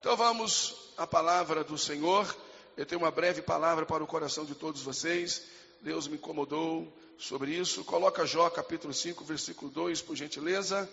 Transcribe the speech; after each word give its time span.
Então 0.00 0.16
vamos 0.16 0.74
à 0.96 1.06
palavra 1.06 1.62
do 1.62 1.76
Senhor. 1.76 2.34
Eu 2.74 2.86
tenho 2.86 3.02
uma 3.02 3.10
breve 3.10 3.42
palavra 3.42 3.84
para 3.84 4.02
o 4.02 4.06
coração 4.06 4.46
de 4.46 4.54
todos 4.54 4.80
vocês. 4.80 5.42
Deus 5.82 6.08
me 6.08 6.14
incomodou 6.14 6.90
sobre 7.18 7.50
isso. 7.50 7.84
Coloca 7.84 8.24
Jó 8.24 8.48
capítulo 8.48 8.94
5, 8.94 9.22
versículo 9.24 9.70
2, 9.70 10.00
por 10.00 10.16
gentileza. 10.16 10.88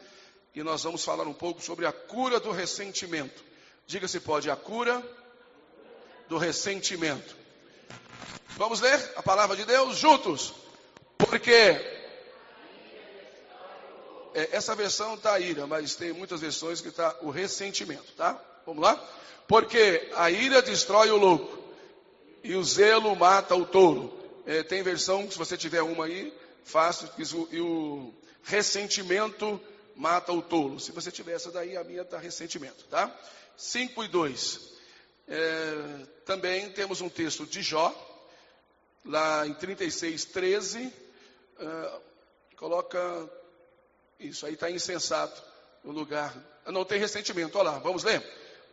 E 0.53 0.61
nós 0.61 0.83
vamos 0.83 1.05
falar 1.05 1.25
um 1.25 1.33
pouco 1.33 1.61
sobre 1.61 1.85
a 1.85 1.93
cura 1.93 2.37
do 2.37 2.51
ressentimento. 2.51 3.45
Diga 3.85 4.09
se 4.09 4.19
pode, 4.19 4.51
a 4.51 4.57
cura 4.57 5.01
do 6.27 6.37
ressentimento. 6.37 7.33
Vamos 8.57 8.81
ler 8.81 9.13
a 9.15 9.23
palavra 9.23 9.55
de 9.55 9.63
Deus 9.63 9.97
juntos. 9.97 10.53
Porque 11.17 11.49
é, 14.33 14.49
essa 14.51 14.75
versão 14.75 15.13
está 15.13 15.39
ira, 15.39 15.65
mas 15.65 15.95
tem 15.95 16.11
muitas 16.11 16.41
versões 16.41 16.81
que 16.81 16.89
está 16.89 17.15
o 17.21 17.29
ressentimento, 17.29 18.11
tá? 18.17 18.37
Vamos 18.67 18.83
lá? 18.83 19.01
Porque 19.47 20.11
a 20.13 20.29
ira 20.29 20.61
destrói 20.61 21.09
o 21.09 21.15
louco 21.15 21.57
e 22.43 22.53
o 22.53 22.61
zelo 22.65 23.15
mata 23.15 23.55
o 23.55 23.65
touro. 23.65 24.13
É, 24.45 24.61
tem 24.61 24.83
versão, 24.83 25.31
se 25.31 25.37
você 25.37 25.55
tiver 25.55 25.81
uma 25.81 26.03
aí, 26.03 26.33
fácil, 26.65 27.09
e 27.49 27.61
o 27.61 28.13
ressentimento 28.43 29.57
mata 29.95 30.33
o 30.33 30.41
tolo. 30.41 30.81
Se 30.81 30.91
você 30.91 31.09
tiver 31.09 31.35
essa 31.35 31.49
daí, 31.49 31.77
a 31.77 31.83
minha 31.85 32.01
está 32.01 32.17
ressentimento, 32.17 32.83
tá? 32.89 33.09
5 33.55 34.03
e 34.03 34.07
2. 34.09 34.59
É, 35.29 36.05
também 36.25 36.69
temos 36.69 36.99
um 36.99 37.07
texto 37.07 37.45
de 37.45 37.61
Jó, 37.61 37.95
lá 39.05 39.47
em 39.47 39.53
36, 39.53 40.25
13. 40.25 40.93
É, 41.57 41.99
coloca 42.57 43.29
isso, 44.19 44.45
aí 44.45 44.55
está 44.55 44.69
insensato 44.69 45.41
no 45.85 45.93
lugar. 45.93 46.35
Não 46.65 46.83
tem 46.83 46.99
ressentimento, 46.99 47.57
olha 47.57 47.71
lá, 47.71 47.79
vamos 47.79 48.03
ler. 48.03 48.21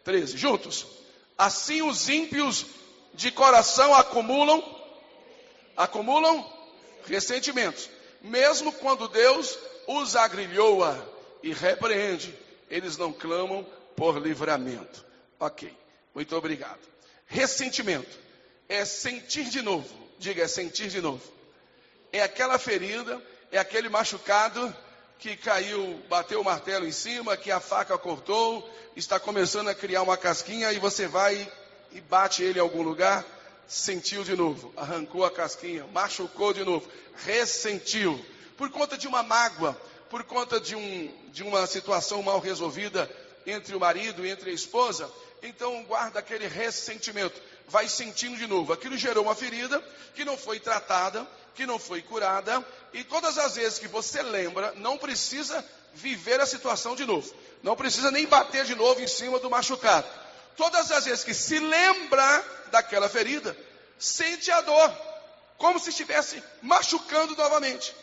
13, 0.04 0.36
juntos. 0.36 0.86
Assim 1.36 1.82
os 1.82 2.08
ímpios 2.08 2.66
de 3.14 3.30
coração 3.30 3.94
acumulam, 3.94 4.62
acumulam 5.76 6.52
ressentimentos. 7.06 7.88
Mesmo 8.20 8.72
quando 8.72 9.08
Deus 9.08 9.58
os 9.86 10.14
agrilhoa 10.16 11.12
e 11.42 11.52
repreende, 11.52 12.34
eles 12.70 12.96
não 12.96 13.12
clamam 13.12 13.66
por 13.96 14.18
livramento. 14.18 15.04
Ok, 15.38 15.72
muito 16.14 16.36
obrigado. 16.36 16.80
Ressentimento 17.26 18.18
é 18.68 18.84
sentir 18.84 19.44
de 19.44 19.62
novo. 19.62 19.88
Diga, 20.18 20.44
é 20.44 20.48
sentir 20.48 20.88
de 20.88 21.00
novo. 21.00 21.22
É 22.12 22.22
aquela 22.22 22.58
ferida, 22.58 23.20
é 23.50 23.58
aquele 23.58 23.88
machucado 23.88 24.74
que 25.24 25.38
caiu, 25.38 26.02
bateu 26.06 26.42
o 26.42 26.44
martelo 26.44 26.86
em 26.86 26.92
cima, 26.92 27.34
que 27.34 27.50
a 27.50 27.58
faca 27.58 27.96
cortou, 27.96 28.70
está 28.94 29.18
começando 29.18 29.68
a 29.68 29.74
criar 29.74 30.02
uma 30.02 30.18
casquinha 30.18 30.70
e 30.70 30.78
você 30.78 31.08
vai 31.08 31.50
e 31.92 32.00
bate 32.02 32.42
ele 32.42 32.58
em 32.58 32.60
algum 32.60 32.82
lugar, 32.82 33.24
sentiu 33.66 34.22
de 34.22 34.36
novo, 34.36 34.70
arrancou 34.76 35.24
a 35.24 35.30
casquinha, 35.30 35.86
machucou 35.94 36.52
de 36.52 36.62
novo, 36.62 36.86
ressentiu, 37.24 38.22
por 38.58 38.68
conta 38.68 38.98
de 38.98 39.08
uma 39.08 39.22
mágoa, 39.22 39.74
por 40.10 40.24
conta 40.24 40.60
de, 40.60 40.76
um, 40.76 41.10
de 41.28 41.42
uma 41.42 41.66
situação 41.66 42.22
mal 42.22 42.38
resolvida 42.38 43.10
entre 43.46 43.74
o 43.74 43.80
marido 43.80 44.26
e 44.26 44.30
entre 44.30 44.50
a 44.50 44.52
esposa, 44.52 45.10
então 45.42 45.84
guarda 45.84 46.18
aquele 46.18 46.46
ressentimento, 46.46 47.40
vai 47.68 47.88
sentindo 47.88 48.36
de 48.36 48.46
novo. 48.46 48.72
Aquilo 48.72 48.96
gerou 48.96 49.24
uma 49.24 49.34
ferida 49.34 49.82
que 50.14 50.24
não 50.24 50.36
foi 50.36 50.60
tratada, 50.60 51.26
que 51.54 51.66
não 51.66 51.78
foi 51.78 52.02
curada, 52.02 52.64
e 52.92 53.04
todas 53.04 53.38
as 53.38 53.56
vezes 53.56 53.78
que 53.78 53.88
você 53.88 54.22
lembra, 54.22 54.72
não 54.76 54.98
precisa 54.98 55.64
viver 55.94 56.40
a 56.40 56.46
situação 56.46 56.96
de 56.96 57.04
novo. 57.04 57.32
Não 57.62 57.76
precisa 57.76 58.10
nem 58.10 58.26
bater 58.26 58.64
de 58.64 58.74
novo 58.74 59.00
em 59.00 59.06
cima 59.06 59.38
do 59.38 59.50
machucado. 59.50 60.06
Todas 60.56 60.90
as 60.90 61.04
vezes 61.04 61.24
que 61.24 61.34
se 61.34 61.58
lembra 61.58 62.44
daquela 62.70 63.08
ferida, 63.08 63.56
sente 63.98 64.50
a 64.50 64.60
dor, 64.60 64.92
como 65.56 65.78
se 65.78 65.90
estivesse 65.90 66.42
machucando 66.62 67.34
novamente. 67.36 67.94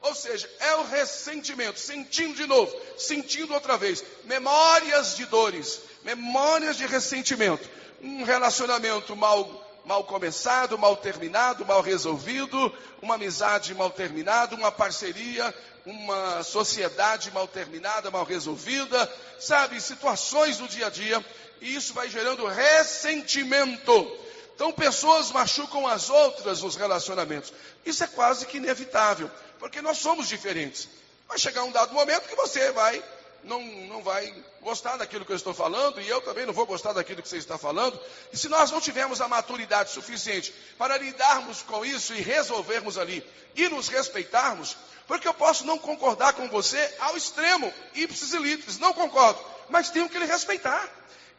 Ou 0.00 0.14
seja, 0.14 0.48
é 0.60 0.74
o 0.76 0.84
ressentimento, 0.84 1.80
sentindo 1.80 2.34
de 2.34 2.46
novo, 2.46 2.74
sentindo 2.96 3.52
outra 3.52 3.76
vez, 3.76 4.04
memórias 4.24 5.16
de 5.16 5.26
dores, 5.26 5.80
memórias 6.04 6.76
de 6.76 6.86
ressentimento, 6.86 7.68
um 8.00 8.24
relacionamento 8.24 9.14
mal 9.16 9.66
mal 9.88 10.04
começado, 10.04 10.76
mal 10.76 10.94
terminado, 10.98 11.64
mal 11.64 11.80
resolvido, 11.80 12.70
uma 13.00 13.14
amizade 13.14 13.74
mal 13.74 13.90
terminada, 13.90 14.54
uma 14.54 14.70
parceria, 14.70 15.54
uma 15.86 16.42
sociedade 16.42 17.30
mal 17.30 17.48
terminada, 17.48 18.10
mal 18.10 18.24
resolvida, 18.24 19.10
sabe, 19.40 19.80
situações 19.80 20.58
do 20.58 20.68
dia 20.68 20.88
a 20.88 20.90
dia, 20.90 21.24
e 21.62 21.74
isso 21.74 21.94
vai 21.94 22.10
gerando 22.10 22.46
ressentimento. 22.46 24.18
Então, 24.54 24.70
pessoas 24.72 25.32
machucam 25.32 25.86
as 25.86 26.10
outras 26.10 26.60
nos 26.60 26.76
relacionamentos. 26.76 27.50
Isso 27.86 28.04
é 28.04 28.08
quase 28.08 28.44
que 28.44 28.58
inevitável, 28.58 29.30
porque 29.58 29.80
nós 29.80 29.96
somos 29.96 30.28
diferentes. 30.28 30.86
Vai 31.26 31.38
chegar 31.38 31.64
um 31.64 31.72
dado 31.72 31.94
momento 31.94 32.28
que 32.28 32.36
você 32.36 32.70
vai 32.72 33.02
não, 33.44 33.62
não 33.62 34.02
vai 34.02 34.32
gostar 34.60 34.96
daquilo 34.96 35.24
que 35.24 35.32
eu 35.32 35.36
estou 35.36 35.54
falando, 35.54 36.00
e 36.00 36.08
eu 36.08 36.20
também 36.20 36.46
não 36.46 36.52
vou 36.52 36.66
gostar 36.66 36.92
daquilo 36.92 37.22
que 37.22 37.28
você 37.28 37.36
está 37.36 37.56
falando. 37.56 37.98
E 38.32 38.36
se 38.36 38.48
nós 38.48 38.70
não 38.70 38.80
tivermos 38.80 39.20
a 39.20 39.28
maturidade 39.28 39.90
suficiente 39.90 40.52
para 40.76 40.98
lidarmos 40.98 41.62
com 41.62 41.84
isso 41.84 42.14
e 42.14 42.20
resolvermos 42.20 42.98
ali 42.98 43.24
e 43.54 43.68
nos 43.68 43.88
respeitarmos, 43.88 44.76
porque 45.06 45.26
eu 45.26 45.34
posso 45.34 45.64
não 45.64 45.78
concordar 45.78 46.34
com 46.34 46.48
você 46.48 46.94
ao 47.00 47.16
extremo, 47.16 47.72
ipsis 47.94 48.32
e 48.34 48.38
litris, 48.38 48.78
não 48.78 48.92
concordo, 48.92 49.40
mas 49.68 49.90
tenho 49.90 50.08
que 50.08 50.18
lhe 50.18 50.26
respeitar. 50.26 50.88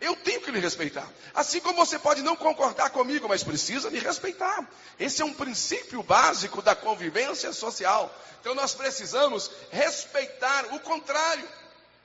Eu 0.01 0.15
tenho 0.15 0.39
que 0.39 0.49
lhe 0.49 0.59
respeitar. 0.59 1.07
Assim 1.35 1.59
como 1.59 1.85
você 1.85 1.99
pode 1.99 2.21
não 2.21 2.35
concordar 2.35 2.89
comigo, 2.89 3.27
mas 3.27 3.43
precisa 3.43 3.89
me 3.89 3.99
respeitar. 3.99 4.65
Esse 4.97 5.21
é 5.21 5.25
um 5.25 5.33
princípio 5.33 6.01
básico 6.01 6.61
da 6.61 6.73
convivência 6.73 7.51
social. 7.51 8.09
Então 8.39 8.55
nós 8.55 8.73
precisamos 8.73 9.51
respeitar 9.69 10.73
o 10.73 10.79
contrário 10.79 11.45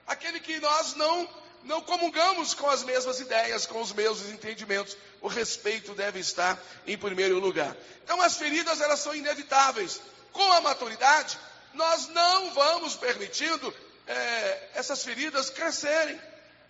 aquele 0.07 0.41
que 0.41 0.61
nós 0.61 0.95
não 0.95 1.29
não 1.65 1.81
comungamos 1.81 2.53
com 2.53 2.69
as 2.69 2.85
mesmas 2.85 3.21
ideias, 3.21 3.67
com 3.67 3.81
os 3.81 3.93
mesmos 3.93 4.29
entendimentos. 4.29 4.97
O 5.21 5.29
respeito 5.29 5.95
deve 5.95 6.21
estar 6.21 6.63
em 6.87 6.97
primeiro 6.97 7.39
lugar. 7.39 7.75
Então 8.05 8.21
as 8.21 8.37
feridas 8.37 8.81
elas 8.81 9.01
são 9.01 9.15
inevitáveis. 9.15 10.01
Com 10.33 10.53
a 10.53 10.61
maturidade, 10.61 11.39
nós 11.73 12.09
não 12.09 12.53
vamos 12.53 12.97
permitindo 12.97 13.75
é, 14.07 14.69
essas 14.75 15.03
feridas 15.03 15.49
crescerem. 15.49 16.21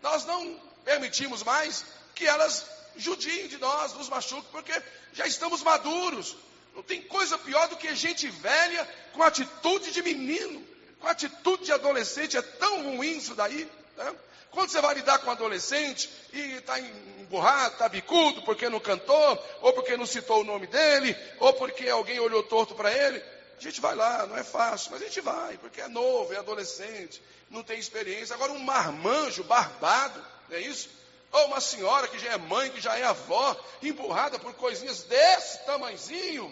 Nós 0.01 0.25
não 0.25 0.61
permitimos 0.85 1.43
mais 1.43 1.85
que 2.15 2.27
elas 2.27 2.65
judiem 2.97 3.49
de 3.49 3.59
nós, 3.59 3.93
nos 3.95 4.09
machuquem, 4.09 4.51
porque 4.53 4.73
já 5.13 5.27
estamos 5.27 5.63
maduros. 5.63 6.37
Não 6.75 6.83
tem 6.83 7.03
coisa 7.03 7.39
pior 7.39 7.69
do 7.69 7.77
que 7.77 7.95
gente 7.95 8.29
velha 8.29 8.89
com 9.13 9.23
atitude 9.23 9.91
de 9.93 10.03
menino. 10.03 10.65
Com 11.05 11.11
atitude 11.11 11.65
de 11.65 11.73
adolescente 11.73 12.35
é 12.35 12.41
tão 12.41 12.97
ruim 12.97 13.19
isso 13.19 13.35
daí. 13.35 13.71
Né? 13.95 14.15
Quando 14.51 14.71
você 14.71 14.81
vai 14.81 14.95
lidar 14.95 15.19
com 15.19 15.27
um 15.27 15.33
adolescente 15.33 16.09
e 16.33 16.41
está 16.55 16.81
emburrado, 16.81 17.75
está 17.75 17.91
bicudo 17.91 18.41
porque 18.41 18.71
não 18.71 18.81
cantou, 18.81 19.47
ou 19.61 19.75
porque 19.75 19.99
não 19.99 20.07
citou 20.07 20.41
o 20.41 20.45
nome 20.45 20.67
dele, 20.67 21.15
ou 21.41 21.53
porque 21.53 21.91
alguém 21.91 22.19
olhou 22.19 22.43
torto 22.43 22.75
para 22.75 22.91
ele, 22.91 23.23
a 23.59 23.61
gente 23.61 23.83
vai 23.83 23.95
lá, 23.95 24.25
não 24.25 24.39
é 24.39 24.43
fácil, 24.43 24.93
mas 24.93 25.03
a 25.03 25.05
gente 25.05 25.21
vai, 25.21 25.59
porque 25.59 25.83
é 25.83 25.89
novo, 25.89 26.33
é 26.33 26.39
adolescente, 26.39 27.23
não 27.51 27.63
tem 27.63 27.79
experiência. 27.79 28.35
Agora, 28.35 28.53
um 28.53 28.59
marmanjo 28.59 29.45
barbado, 29.45 30.25
não 30.49 30.57
é 30.57 30.61
isso? 30.63 30.89
Ou 31.33 31.49
uma 31.49 31.61
senhora 31.61 32.09
que 32.09 32.19
já 32.19 32.33
é 32.33 32.39
mãe, 32.39 32.71
que 32.71 32.81
já 32.81 32.97
é 32.99 33.05
avó, 33.05 33.55
empurrada 33.83 34.39
por 34.39 34.55
coisinhas 34.55 35.03
desse 35.03 35.67
tamanzinho, 35.67 36.51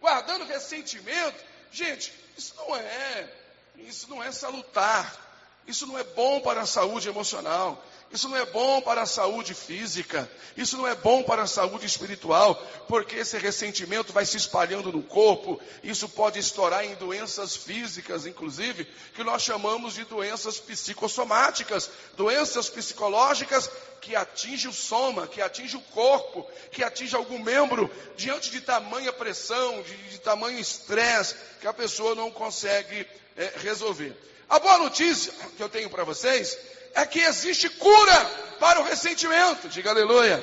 guardando 0.00 0.46
ressentimento. 0.46 1.44
Gente, 1.70 2.12
isso 2.36 2.56
não 2.56 2.74
é 2.74 3.43
isso 3.76 4.08
não 4.08 4.22
é 4.22 4.30
salutar. 4.32 5.20
Isso 5.66 5.86
não 5.86 5.98
é 5.98 6.04
bom 6.04 6.40
para 6.40 6.62
a 6.62 6.66
saúde 6.66 7.08
emocional. 7.08 7.82
Isso 8.14 8.28
não 8.28 8.36
é 8.36 8.46
bom 8.46 8.80
para 8.80 9.02
a 9.02 9.06
saúde 9.06 9.54
física. 9.54 10.30
Isso 10.56 10.76
não 10.76 10.86
é 10.86 10.94
bom 10.94 11.24
para 11.24 11.42
a 11.42 11.46
saúde 11.48 11.84
espiritual, 11.84 12.54
porque 12.86 13.16
esse 13.16 13.36
ressentimento 13.38 14.12
vai 14.12 14.24
se 14.24 14.36
espalhando 14.36 14.92
no 14.92 15.02
corpo. 15.02 15.60
Isso 15.82 16.08
pode 16.08 16.38
estourar 16.38 16.84
em 16.84 16.94
doenças 16.94 17.56
físicas, 17.56 18.24
inclusive, 18.24 18.86
que 19.16 19.24
nós 19.24 19.42
chamamos 19.42 19.94
de 19.94 20.04
doenças 20.04 20.60
psicossomáticas, 20.60 21.90
doenças 22.16 22.70
psicológicas 22.70 23.68
que 24.00 24.14
atingem 24.14 24.70
o 24.70 24.72
soma, 24.72 25.26
que 25.26 25.42
atingem 25.42 25.80
o 25.80 25.82
corpo, 25.92 26.48
que 26.70 26.84
atingem 26.84 27.18
algum 27.18 27.40
membro 27.40 27.90
diante 28.16 28.48
de 28.48 28.60
tamanha 28.60 29.12
pressão, 29.12 29.82
de, 29.82 29.96
de 30.10 30.18
tamanho 30.20 30.60
estresse, 30.60 31.34
que 31.60 31.66
a 31.66 31.74
pessoa 31.74 32.14
não 32.14 32.30
consegue 32.30 33.08
é, 33.36 33.54
resolver. 33.56 34.16
A 34.48 34.60
boa 34.60 34.78
notícia 34.78 35.32
que 35.56 35.62
eu 35.62 35.68
tenho 35.68 35.90
para 35.90 36.04
vocês 36.04 36.56
é 36.94 37.04
que 37.04 37.20
existe 37.20 37.68
cura 37.68 38.24
para 38.60 38.80
o 38.80 38.84
ressentimento. 38.84 39.68
Diga 39.68 39.90
aleluia. 39.90 40.42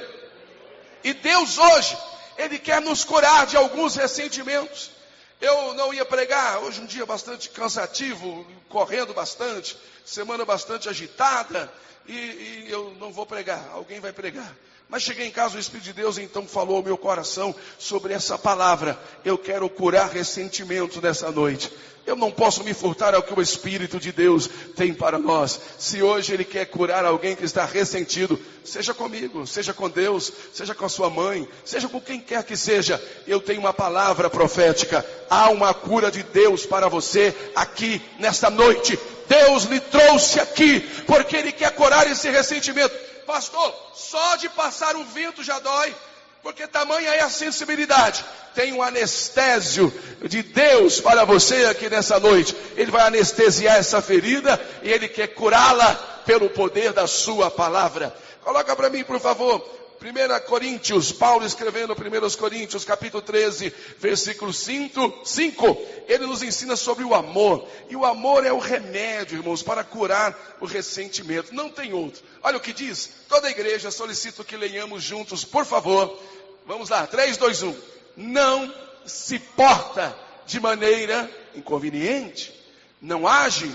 E 1.04 1.14
Deus 1.14 1.58
hoje, 1.58 1.98
Ele 2.38 2.60
quer 2.60 2.82
nos 2.82 3.04
curar 3.04 3.46
de 3.46 3.58
alguns 3.58 3.96
ressentimentos. 3.96 4.92
Eu 5.40 5.74
não 5.74 5.92
ia 5.92 6.06
pregar, 6.06 6.60
hoje 6.60 6.82
um 6.82 6.86
dia 6.86 7.06
bastante 7.06 7.50
cansativo, 7.50 8.46
correndo 8.70 9.12
bastante, 9.12 9.76
semana 10.06 10.46
bastante 10.46 10.88
agitada, 10.88 11.72
e, 12.08 12.14
e 12.14 12.68
eu 12.70 12.96
não 13.00 13.12
vou 13.12 13.26
pregar, 13.26 13.68
alguém 13.74 14.00
vai 14.00 14.14
pregar. 14.14 14.56
Mas 14.88 15.04
cheguei 15.04 15.26
em 15.26 15.32
casa, 15.32 15.56
o 15.56 15.60
Espírito 15.60 15.86
de 15.86 15.94
Deus 15.94 16.18
então 16.18 16.46
falou 16.46 16.76
ao 16.76 16.84
meu 16.84 16.98
coração 16.98 17.56
sobre 17.80 18.14
essa 18.14 18.38
palavra. 18.38 19.00
Eu 19.24 19.38
quero 19.38 19.70
curar 19.70 20.10
ressentimento 20.10 21.02
nessa 21.02 21.32
noite. 21.32 21.72
Eu 22.06 22.16
não 22.16 22.32
posso 22.32 22.64
me 22.64 22.74
furtar 22.74 23.14
ao 23.14 23.22
que 23.22 23.34
o 23.34 23.42
Espírito 23.42 24.00
de 24.00 24.12
Deus 24.12 24.50
tem 24.76 24.94
para 24.94 25.20
nós. 25.20 25.60
Se 25.78 26.02
hoje 26.02 26.34
Ele 26.34 26.44
quer 26.44 26.66
curar 26.66 27.06
alguém 27.06 27.36
que 27.36 27.46
está 27.46 27.64
ressentido, 27.64 28.40
seja 28.64 28.94
comigo, 28.94 29.46
seja 29.46 29.74
com 29.74 29.90
Deus, 29.90 30.32
seja 30.54 30.74
com 30.74 30.86
a 30.86 30.90
sua 30.90 31.10
mãe, 31.10 31.48
seja 31.64 31.88
com 31.88 32.02
quem 32.02 32.20
quer 32.20 32.44
que 32.44 32.58
seja, 32.58 33.02
eu 33.28 33.40
tenho 33.40 33.60
uma 33.60 33.74
palavra 33.74 34.30
profética. 34.30 35.06
Há 35.30 35.50
uma 35.50 35.74
cura 35.74 36.12
de 36.12 36.24
Deus 36.24 36.66
para 36.66 36.88
você 36.88 37.36
aqui 37.56 38.02
nesta 38.20 38.50
noite. 38.50 39.00
Deus 39.28 39.64
lhe 39.64 39.80
trouxe 39.80 40.40
aqui, 40.40 40.82
porque 41.06 41.38
Ele 41.38 41.52
quer 41.52 41.72
curar 41.72 42.10
esse 42.10 42.30
ressentimento. 42.30 42.94
Pastor, 43.26 43.74
só 43.94 44.36
de 44.36 44.50
passar 44.50 44.96
o 44.96 45.06
vento 45.06 45.44
já 45.44 45.60
dói, 45.60 45.96
porque 46.44 46.68
tamanha 46.68 47.14
é 47.14 47.22
a 47.22 47.30
sensibilidade. 47.30 48.24
Tem 48.54 48.74
um 48.74 48.82
anestésio 48.82 49.94
de 50.24 50.44
Deus 50.44 51.00
para 51.00 51.24
você 51.24 51.66
aqui 51.66 51.90
nessa 51.90 52.20
noite. 52.20 52.56
Ele 52.76 52.92
vai 52.92 53.08
anestesiar 53.08 53.78
essa 53.78 54.02
ferida 54.02 54.60
e 54.84 54.92
ele 54.92 55.08
quer 55.08 55.28
curá-la 55.28 55.94
pelo 56.26 56.50
poder 56.50 56.94
da 56.94 57.08
sua 57.08 57.50
palavra. 57.50 58.16
Coloca 58.44 58.76
para 58.76 58.90
mim, 58.90 59.04
por 59.04 59.20
favor, 59.20 59.60
1 60.02 60.48
Coríntios, 60.48 61.12
Paulo 61.12 61.46
escrevendo 61.46 61.94
1 61.94 62.36
Coríntios, 62.36 62.84
capítulo 62.84 63.22
13, 63.22 63.72
versículo 64.00 64.52
5, 64.52 65.22
5, 65.24 65.78
ele 66.08 66.26
nos 66.26 66.42
ensina 66.42 66.76
sobre 66.76 67.04
o 67.04 67.14
amor. 67.14 67.68
E 67.88 67.96
o 67.96 68.04
amor 68.04 68.44
é 68.44 68.52
o 68.52 68.58
remédio, 68.58 69.38
irmãos, 69.38 69.62
para 69.62 69.84
curar 69.84 70.58
o 70.60 70.66
ressentimento. 70.66 71.54
Não 71.54 71.70
tem 71.70 71.94
outro. 71.94 72.24
Olha 72.42 72.58
o 72.58 72.60
que 72.60 72.74
diz. 72.74 73.12
Toda 73.30 73.48
a 73.48 73.52
igreja 73.52 73.92
solicito 73.92 74.44
que 74.44 74.58
leiamos 74.58 75.04
juntos, 75.04 75.46
por 75.46 75.66
favor. 75.66 76.20
Vamos 76.66 76.90
lá, 76.90 77.06
3, 77.06 77.38
2, 77.38 77.62
1. 77.62 77.76
Não 78.18 78.74
se 79.06 79.38
porta 79.38 80.18
de 80.48 80.60
maneira 80.60 81.30
inconveniente, 81.54 82.52
não 83.00 83.28
age 83.28 83.72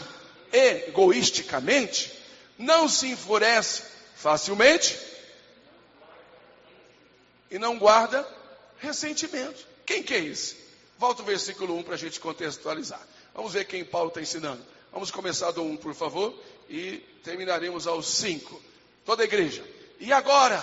egoisticamente, 0.53 2.13
não 2.59 2.89
se 2.89 3.07
enfurece 3.07 3.85
facilmente 4.17 4.99
e 7.51 7.59
não 7.59 7.79
guarda 7.79 8.27
ressentimento. 8.79 9.67
Quem 9.85 10.03
que 10.03 10.15
é 10.15 10.19
esse? 10.19 10.57
Volta 10.99 11.23
o 11.23 11.25
versículo 11.25 11.77
1 11.79 11.83
para 11.83 11.95
a 11.95 11.99
gente 11.99 12.19
contextualizar. 12.21 13.01
Vamos 13.35 13.53
ver 13.53 13.67
quem 13.67 13.85
Paulo 13.85 14.09
está 14.09 14.21
ensinando. 14.21 14.65
Vamos 14.93 15.11
começar 15.11 15.51
do 15.51 15.63
1, 15.63 15.77
por 15.77 15.95
favor, 15.95 16.35
e 16.71 16.99
terminaremos 17.23 17.87
aos 17.87 18.07
5. 18.09 18.63
Toda 19.05 19.23
a 19.23 19.27
igreja. 19.27 19.63
E 20.01 20.13
agora, 20.13 20.59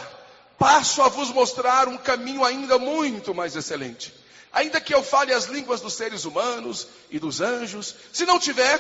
passo 0.58 1.02
a 1.02 1.08
vos 1.08 1.30
mostrar 1.30 1.88
um 1.88 1.98
caminho 1.98 2.44
ainda 2.44 2.80
muito 2.80 3.34
mais 3.34 3.56
excelente. 3.56 4.14
Ainda 4.52 4.82
que 4.82 4.94
eu 4.94 5.04
fale 5.04 5.34
as 5.34 5.46
línguas 5.46 5.82
dos 5.82 5.94
seres 5.94 6.26
humanos 6.26 6.88
e 7.10 7.20
dos 7.20 7.42
anjos, 7.42 7.96
se 8.12 8.26
não 8.26 8.40
tiver, 8.40 8.80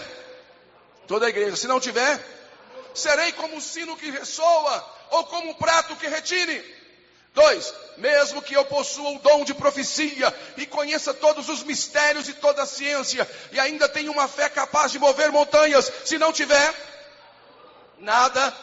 toda 1.07 1.25
a 1.25 1.29
igreja, 1.29 1.55
se 1.55 1.67
não 1.67 1.79
tiver, 1.79 2.23
serei 2.93 3.31
como 3.33 3.55
um 3.55 3.61
sino 3.61 3.95
que 3.97 4.11
ressoa, 4.11 4.93
ou 5.11 5.23
como 5.25 5.51
um 5.51 5.53
prato 5.55 5.95
que 5.95 6.07
retire. 6.07 6.82
Dois, 7.33 7.73
mesmo 7.97 8.43
que 8.43 8.53
eu 8.53 8.63
possua 8.65 9.09
o 9.09 9.19
dom 9.19 9.43
de 9.43 9.55
profecia 9.55 10.33
e 10.55 10.67
conheça 10.67 11.13
todos 11.13 11.49
os 11.49 11.63
mistérios 11.63 12.29
e 12.29 12.33
toda 12.33 12.61
a 12.61 12.67
ciência, 12.67 13.27
e 13.51 13.59
ainda 13.59 13.89
tenha 13.89 14.11
uma 14.11 14.27
fé 14.27 14.47
capaz 14.49 14.91
de 14.91 14.99
mover 14.99 15.31
montanhas, 15.31 15.91
se 16.05 16.19
não 16.19 16.31
tiver 16.31 16.73
nada, 17.97 18.53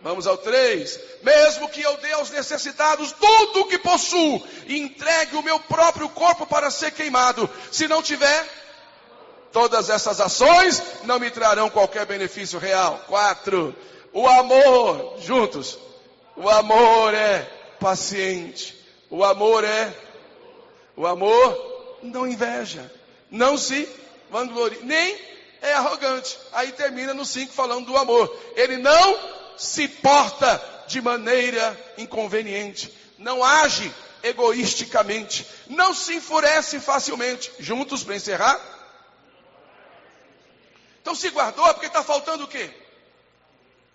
vamos 0.00 0.26
ao 0.26 0.36
três, 0.36 0.98
mesmo 1.22 1.68
que 1.68 1.82
eu 1.82 1.96
dê 1.98 2.10
aos 2.12 2.30
necessitados 2.30 3.12
tudo 3.12 3.60
o 3.60 3.68
que 3.68 3.78
possuo 3.78 4.44
e 4.66 4.76
entregue 4.76 5.36
o 5.36 5.42
meu 5.42 5.60
próprio 5.60 6.08
corpo 6.08 6.44
para 6.46 6.68
ser 6.68 6.90
queimado, 6.90 7.48
se 7.70 7.86
não 7.86 8.02
tiver 8.02 8.44
todas 9.52 9.88
essas 9.88 10.20
ações, 10.20 10.82
não 11.04 11.20
me 11.20 11.30
trarão 11.30 11.70
qualquer 11.70 12.06
benefício 12.06 12.58
real. 12.58 13.04
Quatro, 13.06 13.72
o 14.12 14.26
amor, 14.26 15.16
juntos, 15.20 15.78
o 16.36 16.48
amor 16.48 17.14
é 17.14 17.59
paciente. 17.80 18.78
O 19.08 19.24
amor 19.24 19.64
é, 19.64 19.92
o 20.94 21.06
amor 21.06 21.98
não 22.02 22.26
inveja, 22.26 22.92
não 23.30 23.56
se 23.56 23.88
vangloria, 24.30 24.78
nem 24.82 25.18
é 25.60 25.72
arrogante. 25.72 26.38
Aí 26.52 26.70
termina 26.72 27.12
no 27.12 27.24
5 27.24 27.52
falando 27.52 27.86
do 27.86 27.96
amor. 27.96 28.32
Ele 28.54 28.76
não 28.76 29.18
se 29.56 29.88
porta 29.88 30.62
de 30.86 31.00
maneira 31.00 31.76
inconveniente, 31.98 32.92
não 33.18 33.42
age 33.42 33.92
egoisticamente, 34.22 35.46
não 35.66 35.92
se 35.94 36.14
enfurece 36.14 36.78
facilmente. 36.78 37.50
Juntos 37.58 38.04
para 38.04 38.16
encerrar? 38.16 38.60
Então 41.00 41.14
se 41.14 41.30
guardou 41.30 41.66
porque 41.74 41.86
está 41.86 42.02
faltando 42.02 42.44
o 42.44 42.48
quê? 42.48 42.70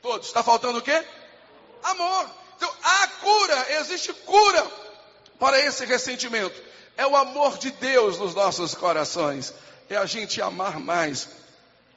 Todos, 0.01 0.27
está 0.27 0.43
faltando 0.43 0.79
o 0.79 0.81
quê? 0.81 1.05
Amor. 1.83 2.29
Então, 2.57 2.73
existe 3.75 4.13
cura 4.13 4.65
para 5.39 5.59
esse 5.59 5.85
ressentimento. 5.85 6.61
É 6.97 7.05
o 7.05 7.15
amor 7.15 7.57
de 7.57 7.71
Deus 7.71 8.17
nos 8.17 8.33
nossos 8.33 8.73
corações. 8.73 9.53
É 9.89 9.95
a 9.95 10.05
gente 10.05 10.41
amar 10.41 10.79
mais. 10.79 11.27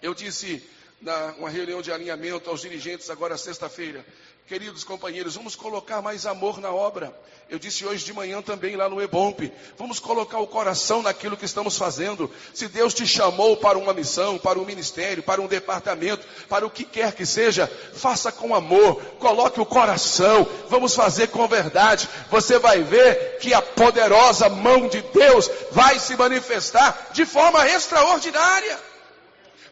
Eu 0.02 0.14
disse 0.14 0.62
na 1.00 1.34
uma 1.38 1.48
reunião 1.48 1.80
de 1.80 1.92
alinhamento 1.92 2.50
aos 2.50 2.60
dirigentes 2.60 3.08
agora 3.08 3.36
sexta-feira, 3.38 4.04
Queridos 4.48 4.82
companheiros, 4.82 5.34
vamos 5.34 5.54
colocar 5.54 6.00
mais 6.00 6.24
amor 6.24 6.58
na 6.58 6.72
obra. 6.72 7.14
Eu 7.50 7.58
disse 7.58 7.84
hoje 7.84 8.02
de 8.02 8.14
manhã 8.14 8.40
também 8.40 8.76
lá 8.76 8.88
no 8.88 8.98
Ebomp. 8.98 9.40
Vamos 9.76 10.00
colocar 10.00 10.38
o 10.38 10.46
coração 10.46 11.02
naquilo 11.02 11.36
que 11.36 11.44
estamos 11.44 11.76
fazendo. 11.76 12.32
Se 12.54 12.66
Deus 12.66 12.94
te 12.94 13.06
chamou 13.06 13.58
para 13.58 13.76
uma 13.76 13.92
missão, 13.92 14.38
para 14.38 14.58
um 14.58 14.64
ministério, 14.64 15.22
para 15.22 15.42
um 15.42 15.46
departamento, 15.46 16.26
para 16.48 16.64
o 16.64 16.70
que 16.70 16.84
quer 16.84 17.12
que 17.12 17.26
seja, 17.26 17.70
faça 17.94 18.32
com 18.32 18.54
amor. 18.54 19.02
Coloque 19.18 19.60
o 19.60 19.66
coração. 19.66 20.48
Vamos 20.70 20.94
fazer 20.94 21.26
com 21.26 21.46
verdade. 21.46 22.08
Você 22.30 22.58
vai 22.58 22.82
ver 22.82 23.36
que 23.40 23.52
a 23.52 23.60
poderosa 23.60 24.48
mão 24.48 24.88
de 24.88 25.02
Deus 25.02 25.50
vai 25.72 25.98
se 25.98 26.16
manifestar 26.16 27.10
de 27.12 27.26
forma 27.26 27.68
extraordinária. 27.68 28.80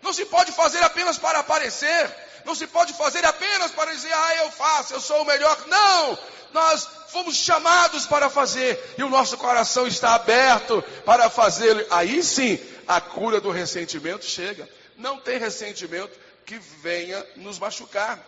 Não 0.02 0.12
se 0.12 0.26
pode 0.26 0.52
fazer 0.52 0.82
apenas 0.82 1.16
para 1.16 1.38
aparecer. 1.38 2.25
Não 2.46 2.54
se 2.54 2.66
pode 2.68 2.92
fazer 2.92 3.24
apenas 3.26 3.72
para 3.72 3.92
dizer, 3.92 4.12
ah, 4.12 4.36
eu 4.36 4.52
faço, 4.52 4.94
eu 4.94 5.00
sou 5.00 5.22
o 5.22 5.24
melhor. 5.26 5.66
Não! 5.66 6.16
Nós 6.52 6.88
fomos 7.08 7.34
chamados 7.36 8.06
para 8.06 8.30
fazer 8.30 8.94
e 8.96 9.02
o 9.02 9.10
nosso 9.10 9.36
coração 9.36 9.84
está 9.84 10.14
aberto 10.14 10.80
para 11.04 11.28
fazer. 11.28 11.88
Aí 11.90 12.22
sim, 12.22 12.56
a 12.86 13.00
cura 13.00 13.40
do 13.40 13.50
ressentimento 13.50 14.24
chega. 14.24 14.68
Não 14.96 15.18
tem 15.18 15.38
ressentimento 15.38 16.16
que 16.46 16.56
venha 16.80 17.26
nos 17.34 17.58
machucar. 17.58 18.18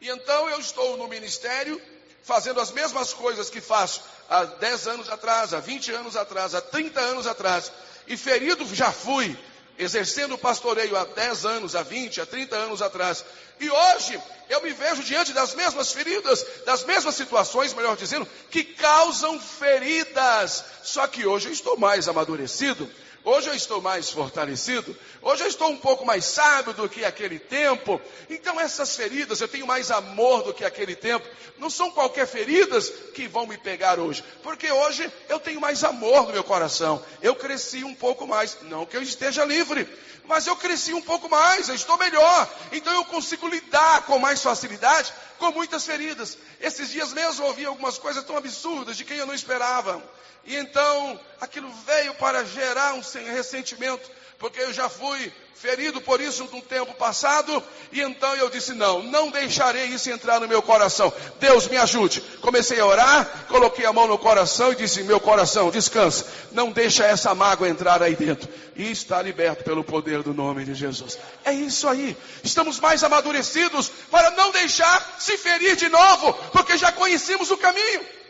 E 0.00 0.08
então 0.08 0.50
eu 0.50 0.58
estou 0.58 0.96
no 0.96 1.06
ministério 1.06 1.80
fazendo 2.24 2.60
as 2.60 2.72
mesmas 2.72 3.12
coisas 3.12 3.48
que 3.48 3.60
faço 3.60 4.02
há 4.28 4.44
10 4.44 4.88
anos 4.88 5.08
atrás, 5.08 5.54
há 5.54 5.60
20 5.60 5.92
anos 5.92 6.16
atrás, 6.16 6.52
há 6.52 6.60
30 6.60 7.00
anos 7.00 7.26
atrás. 7.28 7.70
E 8.08 8.16
ferido 8.16 8.66
já 8.74 8.90
fui, 8.90 9.38
exercendo 9.78 10.34
o 10.34 10.38
pastoreio 10.38 10.96
há 10.96 11.04
10 11.04 11.44
anos, 11.44 11.76
há 11.76 11.82
20, 11.82 12.20
há 12.20 12.26
30 12.26 12.56
anos 12.56 12.82
atrás. 12.82 13.24
E 13.60 13.70
hoje 13.70 14.20
eu 14.48 14.60
me 14.62 14.72
vejo 14.72 15.02
diante 15.02 15.32
das 15.32 15.54
mesmas 15.54 15.92
feridas, 15.92 16.44
das 16.66 16.84
mesmas 16.84 17.14
situações, 17.14 17.72
melhor 17.74 17.96
dizendo, 17.96 18.26
que 18.50 18.64
causam 18.64 19.40
feridas. 19.40 20.64
Só 20.82 21.06
que 21.06 21.26
hoje 21.26 21.48
eu 21.48 21.52
estou 21.52 21.76
mais 21.76 22.08
amadurecido, 22.08 22.90
Hoje 23.24 23.48
eu 23.48 23.54
estou 23.54 23.80
mais 23.80 24.10
fortalecido. 24.10 24.96
Hoje 25.20 25.44
eu 25.44 25.46
estou 25.46 25.68
um 25.68 25.76
pouco 25.76 26.04
mais 26.04 26.24
sábio 26.24 26.72
do 26.72 26.88
que 26.88 27.04
aquele 27.04 27.38
tempo. 27.38 28.00
Então 28.28 28.60
essas 28.60 28.96
feridas, 28.96 29.40
eu 29.40 29.46
tenho 29.46 29.64
mais 29.64 29.92
amor 29.92 30.42
do 30.42 30.52
que 30.52 30.64
aquele 30.64 30.96
tempo. 30.96 31.24
Não 31.56 31.70
são 31.70 31.92
qualquer 31.92 32.26
feridas 32.26 32.90
que 33.14 33.28
vão 33.28 33.46
me 33.46 33.56
pegar 33.56 34.00
hoje. 34.00 34.24
Porque 34.42 34.70
hoje 34.72 35.08
eu 35.28 35.38
tenho 35.38 35.60
mais 35.60 35.84
amor 35.84 36.26
no 36.26 36.32
meu 36.32 36.42
coração. 36.42 37.00
Eu 37.22 37.36
cresci 37.36 37.84
um 37.84 37.94
pouco 37.94 38.26
mais. 38.26 38.58
Não 38.62 38.84
que 38.84 38.96
eu 38.96 39.02
esteja 39.02 39.44
livre. 39.44 39.88
Mas 40.26 40.48
eu 40.48 40.56
cresci 40.56 40.92
um 40.92 41.02
pouco 41.02 41.28
mais. 41.28 41.68
Eu 41.68 41.76
estou 41.76 41.96
melhor. 41.98 42.48
Então 42.72 42.92
eu 42.92 43.04
consigo 43.04 43.46
lidar 43.46 44.02
com 44.02 44.18
mais 44.18 44.42
facilidade 44.42 45.12
com 45.38 45.50
muitas 45.52 45.84
feridas. 45.84 46.38
Esses 46.60 46.90
dias 46.90 47.12
mesmo 47.12 47.42
eu 47.42 47.48
ouvi 47.48 47.66
algumas 47.66 47.98
coisas 47.98 48.24
tão 48.24 48.36
absurdas 48.36 48.96
de 48.96 49.04
quem 49.04 49.16
eu 49.16 49.26
não 49.26 49.34
esperava. 49.34 50.02
E 50.44 50.56
então 50.56 51.20
aquilo 51.40 51.68
veio 51.86 52.14
para 52.14 52.44
gerar 52.44 52.94
um 52.94 53.02
ressentimento, 53.18 54.10
porque 54.38 54.60
eu 54.60 54.72
já 54.72 54.88
fui 54.88 55.32
ferido 55.62 56.00
por 56.00 56.20
isso 56.20 56.48
no 56.52 56.60
tempo 56.60 56.92
passado, 56.94 57.62
e 57.92 58.00
então 58.00 58.34
eu 58.34 58.50
disse: 58.50 58.74
não, 58.74 59.00
não 59.00 59.30
deixarei 59.30 59.84
isso 59.84 60.10
entrar 60.10 60.40
no 60.40 60.48
meu 60.48 60.60
coração. 60.60 61.12
Deus 61.38 61.68
me 61.68 61.76
ajude. 61.76 62.20
Comecei 62.40 62.80
a 62.80 62.84
orar, 62.84 63.46
coloquei 63.46 63.86
a 63.86 63.92
mão 63.92 64.08
no 64.08 64.18
coração 64.18 64.72
e 64.72 64.76
disse: 64.76 65.04
meu 65.04 65.20
coração, 65.20 65.70
descansa, 65.70 66.26
não 66.50 66.72
deixa 66.72 67.04
essa 67.04 67.32
mágoa 67.32 67.68
entrar 67.68 68.02
aí 68.02 68.16
dentro. 68.16 68.48
E 68.74 68.90
está 68.90 69.22
liberto 69.22 69.62
pelo 69.62 69.84
poder 69.84 70.22
do 70.22 70.34
nome 70.34 70.64
de 70.64 70.74
Jesus. 70.74 71.16
É 71.44 71.52
isso 71.52 71.86
aí. 71.86 72.16
Estamos 72.42 72.80
mais 72.80 73.04
amadurecidos 73.04 73.88
para 74.10 74.32
não 74.32 74.50
deixar 74.50 75.16
se 75.20 75.38
ferir 75.38 75.76
de 75.76 75.88
novo, 75.88 76.32
porque 76.50 76.76
já 76.76 76.90
conhecemos 76.90 77.52
o 77.52 77.56
caminho. 77.56 78.21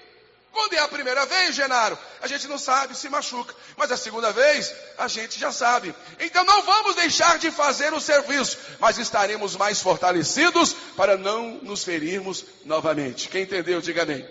Quando 0.53 0.75
é 0.75 0.79
a 0.79 0.89
primeira 0.89 1.25
vez, 1.25 1.55
Genaro, 1.55 1.99
a 2.21 2.27
gente 2.27 2.47
não 2.47 2.59
sabe, 2.59 2.95
se 2.95 3.09
machuca. 3.09 3.55
Mas 3.75 3.91
a 3.91 3.97
segunda 3.97 4.31
vez, 4.33 4.73
a 4.99 5.09
gente 5.09 5.41
já 5.41 5.51
sabe. 5.51 5.95
Então 6.21 6.45
não 6.45 6.63
vamos 6.63 6.95
deixar 6.95 7.39
de 7.39 7.51
fazer 7.51 7.93
o 7.95 8.01
serviço, 8.01 8.59
mas 8.79 8.99
estaremos 8.99 9.57
mais 9.57 9.81
fortalecidos 9.81 10.75
para 10.95 11.17
não 11.17 11.59
nos 11.63 11.83
ferirmos 11.83 12.45
novamente. 12.67 13.29
Quem 13.29 13.45
entendeu, 13.45 13.81
diga 13.81 14.03
amém. 14.03 14.29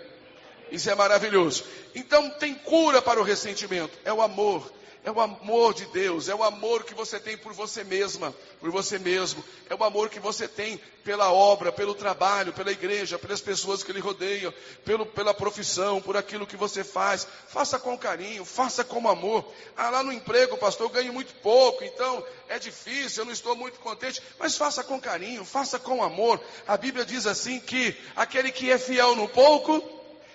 Isso 0.70 0.88
é 0.88 0.94
maravilhoso. 0.94 1.64
Então 1.94 2.30
tem 2.30 2.54
cura 2.54 3.02
para 3.02 3.20
o 3.20 3.24
ressentimento, 3.24 3.98
é 4.04 4.12
o 4.12 4.22
amor. 4.22 4.72
É 5.04 5.10
o 5.10 5.20
amor 5.20 5.74
de 5.74 5.84
Deus, 5.86 6.28
é 6.28 6.34
o 6.34 6.44
amor 6.44 6.84
que 6.84 6.94
você 6.94 7.18
tem 7.18 7.36
por 7.36 7.52
você 7.52 7.82
mesma, 7.82 8.32
por 8.60 8.70
você 8.70 9.00
mesmo. 9.00 9.44
É 9.68 9.74
o 9.74 9.82
amor 9.82 10.08
que 10.08 10.20
você 10.20 10.46
tem 10.46 10.80
pela 11.02 11.32
obra, 11.32 11.72
pelo 11.72 11.92
trabalho, 11.92 12.52
pela 12.52 12.70
igreja, 12.70 13.18
pelas 13.18 13.40
pessoas 13.40 13.82
que 13.82 13.92
lhe 13.92 13.98
rodeiam, 13.98 14.54
pelo, 14.84 15.04
pela 15.04 15.34
profissão, 15.34 16.00
por 16.00 16.16
aquilo 16.16 16.46
que 16.46 16.56
você 16.56 16.84
faz. 16.84 17.26
Faça 17.48 17.80
com 17.80 17.98
carinho, 17.98 18.44
faça 18.44 18.84
com 18.84 19.08
amor. 19.08 19.44
Ah, 19.76 19.90
lá 19.90 20.04
no 20.04 20.12
emprego, 20.12 20.56
pastor, 20.56 20.86
eu 20.86 20.90
ganho 20.90 21.12
muito 21.12 21.34
pouco, 21.42 21.82
então 21.82 22.24
é 22.48 22.56
difícil, 22.60 23.22
eu 23.22 23.26
não 23.26 23.32
estou 23.32 23.56
muito 23.56 23.80
contente. 23.80 24.22
Mas 24.38 24.56
faça 24.56 24.84
com 24.84 25.00
carinho, 25.00 25.44
faça 25.44 25.80
com 25.80 26.00
amor. 26.04 26.40
A 26.64 26.76
Bíblia 26.76 27.04
diz 27.04 27.26
assim 27.26 27.58
que 27.58 27.96
aquele 28.14 28.52
que 28.52 28.70
é 28.70 28.78
fiel 28.78 29.16
no 29.16 29.28
pouco, 29.28 29.82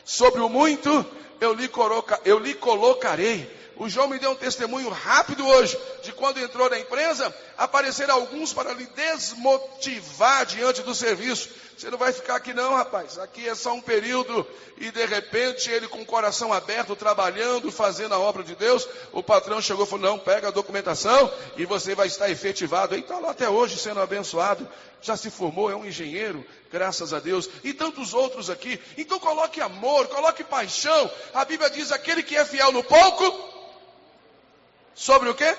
sobre 0.04 0.42
o 0.42 0.50
muito, 0.50 1.06
eu 1.40 1.54
lhe, 1.54 1.70
coloca, 1.70 2.20
eu 2.26 2.38
lhe 2.38 2.54
colocarei. 2.54 3.57
O 3.80 3.88
João 3.88 4.08
me 4.08 4.18
deu 4.18 4.32
um 4.32 4.36
testemunho 4.36 4.90
rápido 4.90 5.46
hoje 5.48 5.78
de 6.02 6.12
quando 6.12 6.40
entrou 6.40 6.70
na 6.70 6.80
empresa, 6.80 7.34
apareceram 7.58 8.16
alguns 8.16 8.52
para 8.52 8.74
lhe 8.74 8.86
desmotivar 8.88 10.46
diante 10.46 10.82
do 10.82 10.96
serviço. 10.96 11.50
Você 11.78 11.92
não 11.92 11.98
vai 11.98 12.12
ficar 12.12 12.38
aqui 12.38 12.56
não, 12.56 12.74
rapaz. 12.74 13.20
Aqui 13.20 13.48
é 13.48 13.54
só 13.54 13.72
um 13.72 13.82
período 13.82 14.48
e 14.78 14.90
de 14.90 15.06
repente 15.06 15.70
ele 15.70 15.88
com 15.88 16.02
o 16.02 16.06
coração 16.06 16.52
aberto, 16.52 16.96
trabalhando, 16.96 17.72
fazendo 17.72 18.16
a 18.16 18.20
obra 18.20 18.44
de 18.44 18.56
Deus, 18.56 18.88
o 19.12 19.22
patrão 19.22 19.62
chegou 19.62 19.86
e 19.86 19.88
falou: 19.88 20.10
"Não, 20.10 20.18
pega 20.18 20.48
a 20.48 20.52
documentação 20.52 21.32
e 21.56 21.66
você 21.66 21.94
vai 21.94 22.08
estar 22.08 22.32
efetivado". 22.32 22.96
Ele 22.96 23.04
está 23.04 23.20
lá 23.20 23.30
até 23.30 23.48
hoje 23.48 23.78
sendo 23.78 24.02
abençoado. 24.02 24.68
Já 25.04 25.16
se 25.16 25.30
formou, 25.30 25.70
é 25.70 25.76
um 25.76 25.86
engenheiro, 25.86 26.44
graças 26.72 27.14
a 27.14 27.20
Deus. 27.20 27.48
E 27.64 27.72
tantos 27.76 28.12
outros 28.16 28.50
aqui. 28.50 28.82
Então 28.98 29.20
coloque 29.20 29.62
amor, 29.62 30.08
coloque 30.08 30.44
paixão. 30.44 31.12
A 31.32 31.46
Bíblia 31.46 31.70
diz: 31.70 31.92
aquele 31.92 32.24
que 32.24 32.36
é 32.36 32.44
fiel 32.44 32.72
no 32.72 32.84
pouco, 32.84 33.24
Sobre 34.98 35.30
o 35.30 35.36
quê? 35.36 35.56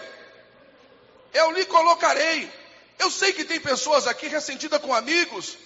Eu 1.32 1.52
lhe 1.52 1.64
colocarei. 1.64 2.52
Eu 2.98 3.08
sei 3.08 3.32
que 3.32 3.44
tem 3.44 3.60
pessoas 3.60 4.08
aqui 4.08 4.26
ressentidas 4.26 4.80
com 4.80 4.92
amigos, 4.92 5.56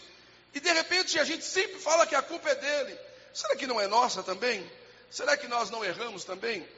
e 0.53 0.61
de 0.61 0.71
repente 0.71 1.19
a 1.19 1.25
gente 1.25 1.43
sempre 1.43 1.79
fala 1.79 2.07
que 2.07 2.15
a 2.15 2.21
culpa 2.21 2.51
é 2.51 2.55
dele. 2.55 2.99
Será 3.33 3.57
que 3.57 3.67
não 3.67 3.81
é 3.81 3.87
nossa 3.87 4.23
também? 4.23 4.71
Será 5.11 5.39
que 5.39 5.49
nós 5.49 5.71
não 5.71 5.83
erramos 5.83 6.23
também? 6.25 6.69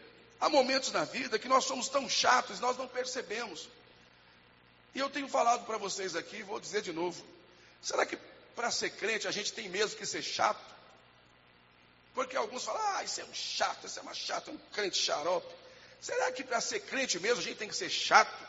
Há 0.41 0.49
momentos 0.49 0.93
na 0.93 1.05
vida 1.05 1.37
que 1.37 1.49
nós 1.49 1.65
somos 1.65 1.89
tão 1.89 2.09
chatos, 2.09 2.61
nós 2.61 2.77
não 2.77 2.87
percebemos. 2.87 3.69
E 4.95 5.01
eu 5.01 5.11
tenho 5.11 5.29
falado 5.29 5.67
para 5.67 5.77
vocês 5.77 6.15
aqui, 6.15 6.45
vou 6.45 6.61
dizer 6.61 6.83
de 6.83 6.93
novo. 6.93 7.25
Será 7.83 8.07
que 8.07 8.17
para 8.55 8.71
ser 8.71 8.91
crente 8.91 9.27
a 9.27 9.33
gente 9.33 9.53
tem 9.53 9.69
mesmo 9.69 9.97
que 9.97 10.07
ser 10.07 10.23
chato? 10.23 10.65
Porque 12.15 12.37
alguns 12.37 12.63
falam, 12.65 12.81
ah, 12.95 13.03
isso 13.03 13.21
é 13.21 13.25
um 13.25 13.35
chato, 13.35 13.89
isso 13.89 13.99
é 13.99 14.03
uma 14.03 14.15
chata, 14.15 14.53
um 14.53 14.59
crente 14.73 14.97
xarope. 14.97 15.64
Será 16.05 16.31
que 16.31 16.45
para 16.45 16.61
ser 16.61 16.81
crente 16.81 17.19
mesmo 17.19 17.39
a 17.39 17.43
gente 17.43 17.57
tem 17.57 17.67
que 17.67 17.75
ser 17.75 17.89
chato? 17.89 18.47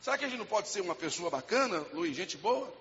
Será 0.00 0.16
que 0.16 0.24
a 0.24 0.28
gente 0.28 0.38
não 0.38 0.46
pode 0.46 0.68
ser 0.68 0.80
uma 0.80 0.94
pessoa 0.94 1.28
bacana, 1.28 1.84
Luiz, 1.92 2.16
gente 2.16 2.36
boa? 2.36 2.72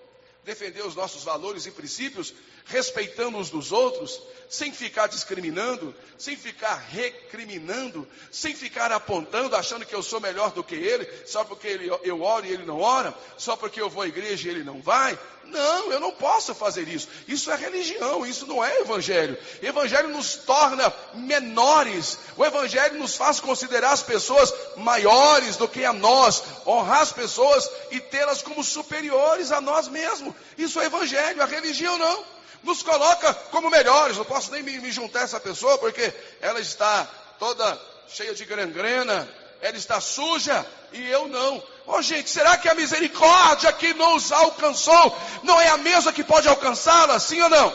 Defender 0.44 0.86
os 0.86 0.94
nossos 0.94 1.24
valores 1.24 1.66
e 1.66 1.72
princípios, 1.72 2.32
respeitando 2.66 3.39
uns 3.39 3.50
dos 3.50 3.72
outros, 3.72 4.22
sem 4.48 4.72
ficar 4.72 5.08
discriminando, 5.08 5.96
sem 6.16 6.38
ficar 6.38 6.75
recriminando, 6.75 8.08
sem 8.32 8.54
ficar 8.56 8.92
apontando, 8.92 9.56
achando 9.56 9.84
que 9.84 9.96
eu 9.96 10.04
sou 10.04 10.22
melhor 10.22 10.51
do 10.51 10.63
que 10.63 10.75
ele, 10.75 11.10
só 11.25 11.44
porque 11.44 11.68
ele, 11.68 11.89
eu 12.04 12.22
oro 12.22 12.46
e 12.46 12.54
ele 12.54 12.68
não 12.68 12.80
ora, 12.80 13.18
só 13.36 13.56
porque 13.56 13.82
eu 13.82 13.89
vou 13.89 14.04
à 14.04 14.08
igreja 14.08 14.48
e 14.48 14.51
ele 14.51 14.63
não 14.63 14.80
vai. 14.80 15.18
Não, 15.51 15.92
eu 15.92 16.00
não 16.00 16.12
posso 16.12 16.54
fazer 16.54 16.88
isso. 16.88 17.08
Isso 17.27 17.51
é 17.51 17.56
religião, 17.56 18.25
isso 18.25 18.46
não 18.46 18.63
é 18.63 18.82
evangelho. 18.82 19.38
Evangelho 19.62 20.10
nos 20.10 20.36
torna 20.36 20.94
menores. 21.13 22.18
O 22.36 22.46
evangelho 22.46 23.00
nos 23.00 23.16
faz 23.16 23.39
considerar 23.39 23.92
as 23.92 24.04
pessoas 24.04 24.54
maiores 24.75 25.56
do 25.56 25.68
que 25.68 25.86
a 25.86 25.94
nós, 25.94 26.44
honrar 26.66 27.01
as 27.01 27.12
pessoas 27.12 27.70
e 27.92 28.00
tê-las 28.00 28.42
como 28.42 28.63
superiores 28.63 29.51
a 29.51 29.62
nós 29.62 29.88
mesmos. 29.88 30.34
Isso 30.58 30.80
é 30.80 30.86
evangelho, 30.86 31.42
a 31.42 31.46
religião 31.46 31.98
não. 31.98 32.25
Nos 32.63 32.84
coloca 32.84 33.34
como 33.51 33.70
melhores. 33.70 34.18
Não 34.18 34.25
posso 34.25 34.51
nem 34.51 34.63
me, 34.63 34.80
me 34.80 34.92
juntar 34.92 35.22
a 35.22 35.24
essa 35.24 35.39
pessoa 35.39 35.77
porque 35.77 36.13
ela 36.42 36.60
está 36.60 37.08
toda 37.39 37.80
cheia 38.08 38.34
de 38.34 38.46
gangrena, 38.46 39.27
ela 39.62 39.77
está 39.77 40.01
suja 40.01 40.66
e 40.92 41.10
eu 41.10 41.27
não. 41.27 41.63
Oh, 41.89 42.01
gente, 42.01 42.29
será 42.29 42.58
que 42.58 42.67
a 42.67 42.75
misericórdia 42.75 43.72
que 43.72 43.94
nos 43.94 44.34
alcançou 44.34 45.17
não 45.41 45.60
é 45.60 45.70
a 45.70 45.77
mesma 45.77 46.12
que 46.12 46.22
pode 46.22 46.46
alcançá-la, 46.46 47.17
sim 47.17 47.41
ou 47.41 47.50
não? 47.50 47.74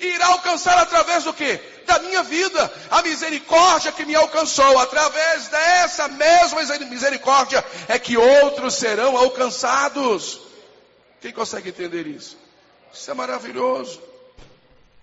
E 0.00 0.06
irá 0.06 0.26
alcançar 0.26 0.76
através 0.78 1.22
do 1.22 1.32
que? 1.32 1.56
Da 1.86 2.00
minha 2.00 2.24
vida. 2.24 2.72
A 2.90 3.02
misericórdia 3.02 3.92
que 3.92 4.04
me 4.04 4.16
alcançou, 4.16 4.78
através 4.80 5.46
dessa 5.46 6.08
mesma 6.08 6.60
misericórdia, 6.86 7.64
é 7.86 8.00
que 8.00 8.16
outros 8.16 8.74
serão 8.74 9.16
alcançados. 9.16 10.40
Quem 11.20 11.32
consegue 11.32 11.68
entender 11.68 12.08
isso? 12.08 12.36
Isso 12.92 13.10
é 13.10 13.14
maravilhoso. 13.14 14.02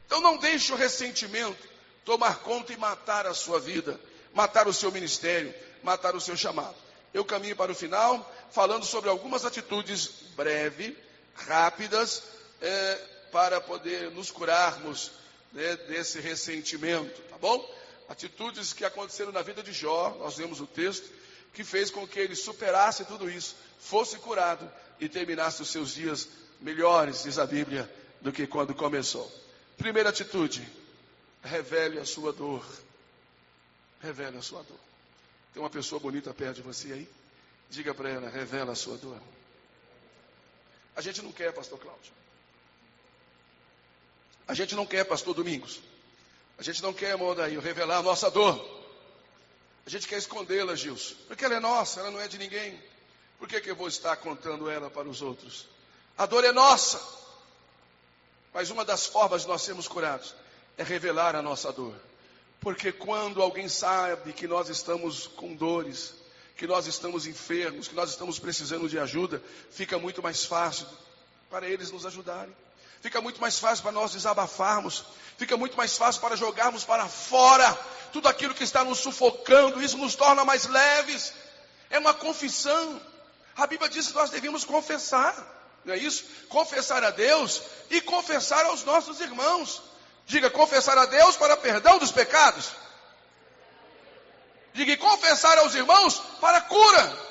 Então 0.05 0.19
não 0.19 0.35
deixe 0.35 0.73
o 0.73 0.75
ressentimento 0.75 1.65
tomar 2.03 2.39
conta 2.39 2.73
e 2.73 2.77
matar 2.77 3.25
a 3.25 3.33
sua 3.33 3.59
vida, 3.59 3.97
matar 4.33 4.67
o 4.67 4.73
seu 4.73 4.91
ministério, 4.91 5.53
matar 5.81 6.13
o 6.13 6.21
seu 6.21 6.35
chamado. 6.35 6.86
Eu 7.17 7.25
caminho 7.25 7.55
para 7.55 7.71
o 7.71 7.75
final 7.75 8.31
falando 8.51 8.85
sobre 8.85 9.09
algumas 9.09 9.43
atitudes 9.43 10.11
breves, 10.35 10.93
rápidas, 11.33 12.21
é, 12.61 12.95
para 13.31 13.59
poder 13.59 14.11
nos 14.11 14.29
curarmos 14.29 15.09
né, 15.51 15.75
desse 15.87 16.19
ressentimento, 16.19 17.19
tá 17.23 17.35
bom? 17.39 17.67
Atitudes 18.07 18.71
que 18.71 18.85
aconteceram 18.85 19.31
na 19.31 19.41
vida 19.41 19.63
de 19.63 19.73
Jó, 19.73 20.15
nós 20.19 20.37
vemos 20.37 20.61
o 20.61 20.67
texto, 20.67 21.09
que 21.55 21.63
fez 21.63 21.89
com 21.89 22.07
que 22.07 22.19
ele 22.19 22.35
superasse 22.35 23.03
tudo 23.03 23.27
isso, 23.27 23.55
fosse 23.79 24.19
curado 24.19 24.71
e 24.99 25.09
terminasse 25.09 25.59
os 25.59 25.69
seus 25.69 25.95
dias 25.95 26.27
melhores, 26.61 27.23
diz 27.23 27.39
a 27.39 27.47
Bíblia, 27.47 27.91
do 28.21 28.31
que 28.31 28.45
quando 28.45 28.75
começou. 28.75 29.27
Primeira 29.75 30.09
atitude, 30.09 30.61
revele 31.41 31.97
a 31.99 32.05
sua 32.05 32.31
dor. 32.31 32.63
Revele 34.03 34.37
a 34.37 34.41
sua 34.43 34.61
dor. 34.61 34.77
Tem 35.53 35.61
uma 35.61 35.69
pessoa 35.69 35.99
bonita 35.99 36.33
perto 36.33 36.57
de 36.57 36.61
você 36.61 36.93
aí? 36.93 37.09
Diga 37.69 37.93
para 37.93 38.09
ela, 38.09 38.29
revela 38.29 38.71
a 38.71 38.75
sua 38.75 38.97
dor. 38.97 39.19
A 40.95 41.01
gente 41.01 41.21
não 41.21 41.31
quer, 41.31 41.53
pastor 41.53 41.79
Cláudio. 41.79 42.11
A 44.47 44.53
gente 44.53 44.75
não 44.75 44.85
quer, 44.85 45.03
pastor 45.03 45.33
Domingos. 45.33 45.79
A 46.57 46.63
gente 46.63 46.81
não 46.81 46.93
quer, 46.93 47.09
irmão 47.09 47.35
Daí, 47.35 47.57
revelar 47.59 47.97
a 47.97 48.01
nossa 48.01 48.31
dor. 48.31 48.77
A 49.85 49.89
gente 49.89 50.07
quer 50.07 50.17
escondê-la, 50.17 50.75
Gilson. 50.75 51.15
Porque 51.27 51.45
ela 51.45 51.55
é 51.55 51.59
nossa, 51.59 51.99
ela 51.99 52.11
não 52.11 52.19
é 52.19 52.27
de 52.27 52.37
ninguém. 52.37 52.81
Por 53.37 53.47
que, 53.47 53.61
que 53.61 53.69
eu 53.69 53.75
vou 53.75 53.87
estar 53.87 54.15
contando 54.17 54.69
ela 54.69 54.89
para 54.89 55.07
os 55.07 55.21
outros? 55.21 55.67
A 56.17 56.25
dor 56.25 56.43
é 56.43 56.51
nossa. 56.51 56.99
Mas 58.53 58.69
uma 58.69 58.83
das 58.83 59.05
formas 59.05 59.43
de 59.43 59.47
nós 59.47 59.61
sermos 59.61 59.87
curados 59.87 60.33
é 60.77 60.83
revelar 60.83 61.35
a 61.35 61.41
nossa 61.41 61.71
dor. 61.71 61.95
Porque 62.59 62.91
quando 62.91 63.41
alguém 63.41 63.69
sabe 63.69 64.33
que 64.33 64.47
nós 64.47 64.69
estamos 64.69 65.27
com 65.27 65.55
dores, 65.55 66.13
que 66.55 66.65
nós 66.67 66.87
estamos 66.87 67.27
enfermos, 67.27 67.87
que 67.87 67.95
nós 67.95 68.09
estamos 68.09 68.39
precisando 68.39 68.89
de 68.89 68.97
ajuda, 68.99 69.41
fica 69.71 69.97
muito 69.99 70.21
mais 70.21 70.43
fácil 70.43 70.87
para 71.49 71.67
eles 71.67 71.91
nos 71.91 72.05
ajudarem. 72.05 72.55
Fica 73.01 73.21
muito 73.21 73.39
mais 73.39 73.59
fácil 73.59 73.83
para 73.83 73.91
nós 73.91 74.11
desabafarmos, 74.11 75.05
fica 75.37 75.55
muito 75.55 75.77
mais 75.77 75.95
fácil 75.95 76.19
para 76.19 76.35
jogarmos 76.35 76.83
para 76.83 77.07
fora 77.07 77.71
tudo 78.11 78.27
aquilo 78.27 78.55
que 78.55 78.63
está 78.63 78.83
nos 78.83 78.99
sufocando, 78.99 79.81
isso 79.81 79.97
nos 79.97 80.15
torna 80.15 80.43
mais 80.43 80.65
leves. 80.65 81.33
É 81.89 81.99
uma 81.99 82.13
confissão. 82.13 82.99
A 83.55 83.67
Bíblia 83.67 83.89
diz 83.89 84.07
que 84.07 84.15
nós 84.15 84.31
devemos 84.31 84.65
confessar 84.65 85.57
não 85.87 85.93
é 85.93 85.97
isso? 85.97 86.25
Confessar 86.49 87.01
a 87.01 87.11
Deus 87.11 87.61
e 87.89 88.01
confessar 88.01 88.65
aos 88.65 88.83
nossos 88.83 89.21
irmãos. 89.21 89.81
Diga, 90.27 90.49
confessar 90.49 90.97
a 90.97 91.05
Deus 91.05 91.37
para 91.37 91.55
perdão 91.55 91.97
dos 91.97 92.11
pecados. 92.11 92.71
Diga, 94.73 94.95
confessar 94.97 95.57
aos 95.57 95.73
irmãos 95.73 96.21
para 96.41 96.61
cura. 96.61 97.27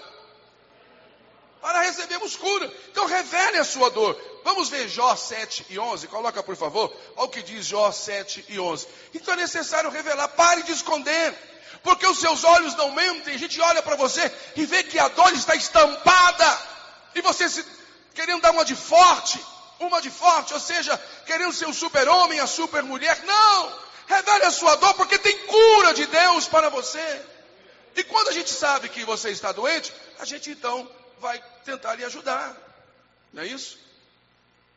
para 1.60 1.80
recebermos 1.82 2.36
cura. 2.36 2.72
Então 2.90 3.06
revele 3.06 3.58
a 3.58 3.64
sua 3.64 3.90
dor. 3.90 4.18
Vamos 4.44 4.68
ver 4.68 4.88
Jó 4.88 5.14
7 5.14 5.66
e 5.68 5.78
11, 5.78 6.06
coloca 6.06 6.42
por 6.42 6.56
favor, 6.56 6.96
olha 7.16 7.26
o 7.26 7.28
que 7.28 7.42
diz 7.42 7.66
Jó 7.66 7.90
7 7.90 8.44
e 8.48 8.58
11. 8.58 8.86
Então 9.12 9.34
é 9.34 9.38
necessário 9.38 9.90
revelar, 9.90 10.28
pare 10.28 10.62
de 10.62 10.72
esconder, 10.72 11.34
porque 11.82 12.06
os 12.06 12.18
seus 12.20 12.44
olhos 12.44 12.74
não 12.76 12.92
mentem. 12.92 13.34
A 13.34 13.38
gente 13.38 13.60
olha 13.60 13.82
para 13.82 13.96
você 13.96 14.32
e 14.54 14.64
vê 14.64 14.84
que 14.84 14.98
a 14.98 15.08
dor 15.08 15.32
está 15.32 15.54
estampada, 15.56 16.58
e 17.14 17.20
você 17.20 17.48
se, 17.48 17.66
querendo 18.14 18.40
dar 18.40 18.52
uma 18.52 18.64
de 18.64 18.76
forte, 18.76 19.44
uma 19.78 20.00
de 20.00 20.10
forte, 20.10 20.54
ou 20.54 20.60
seja, 20.60 20.96
querendo 21.26 21.52
ser 21.52 21.66
o 21.66 21.74
super-homem, 21.74 22.40
a 22.40 22.46
super-mulher. 22.46 23.22
Não! 23.24 23.86
Revele 24.06 24.44
a 24.44 24.50
sua 24.50 24.76
dor, 24.76 24.94
porque 24.94 25.18
tem 25.18 25.36
cura 25.46 25.92
de 25.92 26.06
Deus 26.06 26.46
para 26.46 26.68
você. 26.68 27.24
E 27.96 28.04
quando 28.04 28.28
a 28.28 28.32
gente 28.32 28.50
sabe 28.50 28.88
que 28.88 29.04
você 29.04 29.30
está 29.30 29.52
doente, 29.52 29.92
a 30.18 30.24
gente 30.24 30.50
então 30.50 30.88
vai 31.18 31.42
tentar 31.64 31.94
lhe 31.94 32.04
ajudar. 32.04 32.56
Não 33.32 33.42
é 33.42 33.46
isso? 33.46 33.78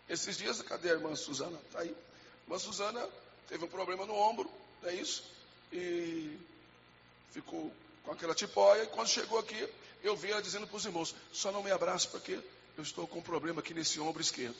Esses 0.08 0.38
dias, 0.38 0.62
cadê 0.64 0.90
a 0.90 0.94
irmã 0.94 1.16
Suzana? 1.16 1.60
Está 1.68 1.82
aí. 1.82 1.90
A 1.90 2.44
irmã 2.46 2.60
Suzana 2.60 3.08
teve 3.48 3.64
um 3.64 3.68
problema 3.68 4.06
no 4.06 4.16
ombro, 4.16 4.50
não 4.82 4.90
é 4.90 4.96
isso? 4.96 5.24
E 5.72 6.36
ficou 7.32 7.72
com 8.04 8.12
aquela 8.12 8.34
tipóia. 8.34 8.84
E 8.84 8.88
quando 8.88 9.08
chegou 9.08 9.38
aqui, 9.38 9.68
eu 10.04 10.16
vi 10.16 10.32
ela 10.32 10.42
dizendo 10.42 10.66
para 10.66 10.78
os 10.78 10.86
irmãos: 10.86 11.14
só 11.32 11.52
não 11.52 11.62
me 11.62 11.72
abrace 11.72 12.08
porque 12.08 12.40
eu 12.78 12.84
estou 12.84 13.08
com 13.08 13.20
um 13.20 13.22
problema 13.22 13.60
aqui 13.60 13.74
nesse 13.74 14.00
ombro 14.00 14.22
esquerdo. 14.22 14.56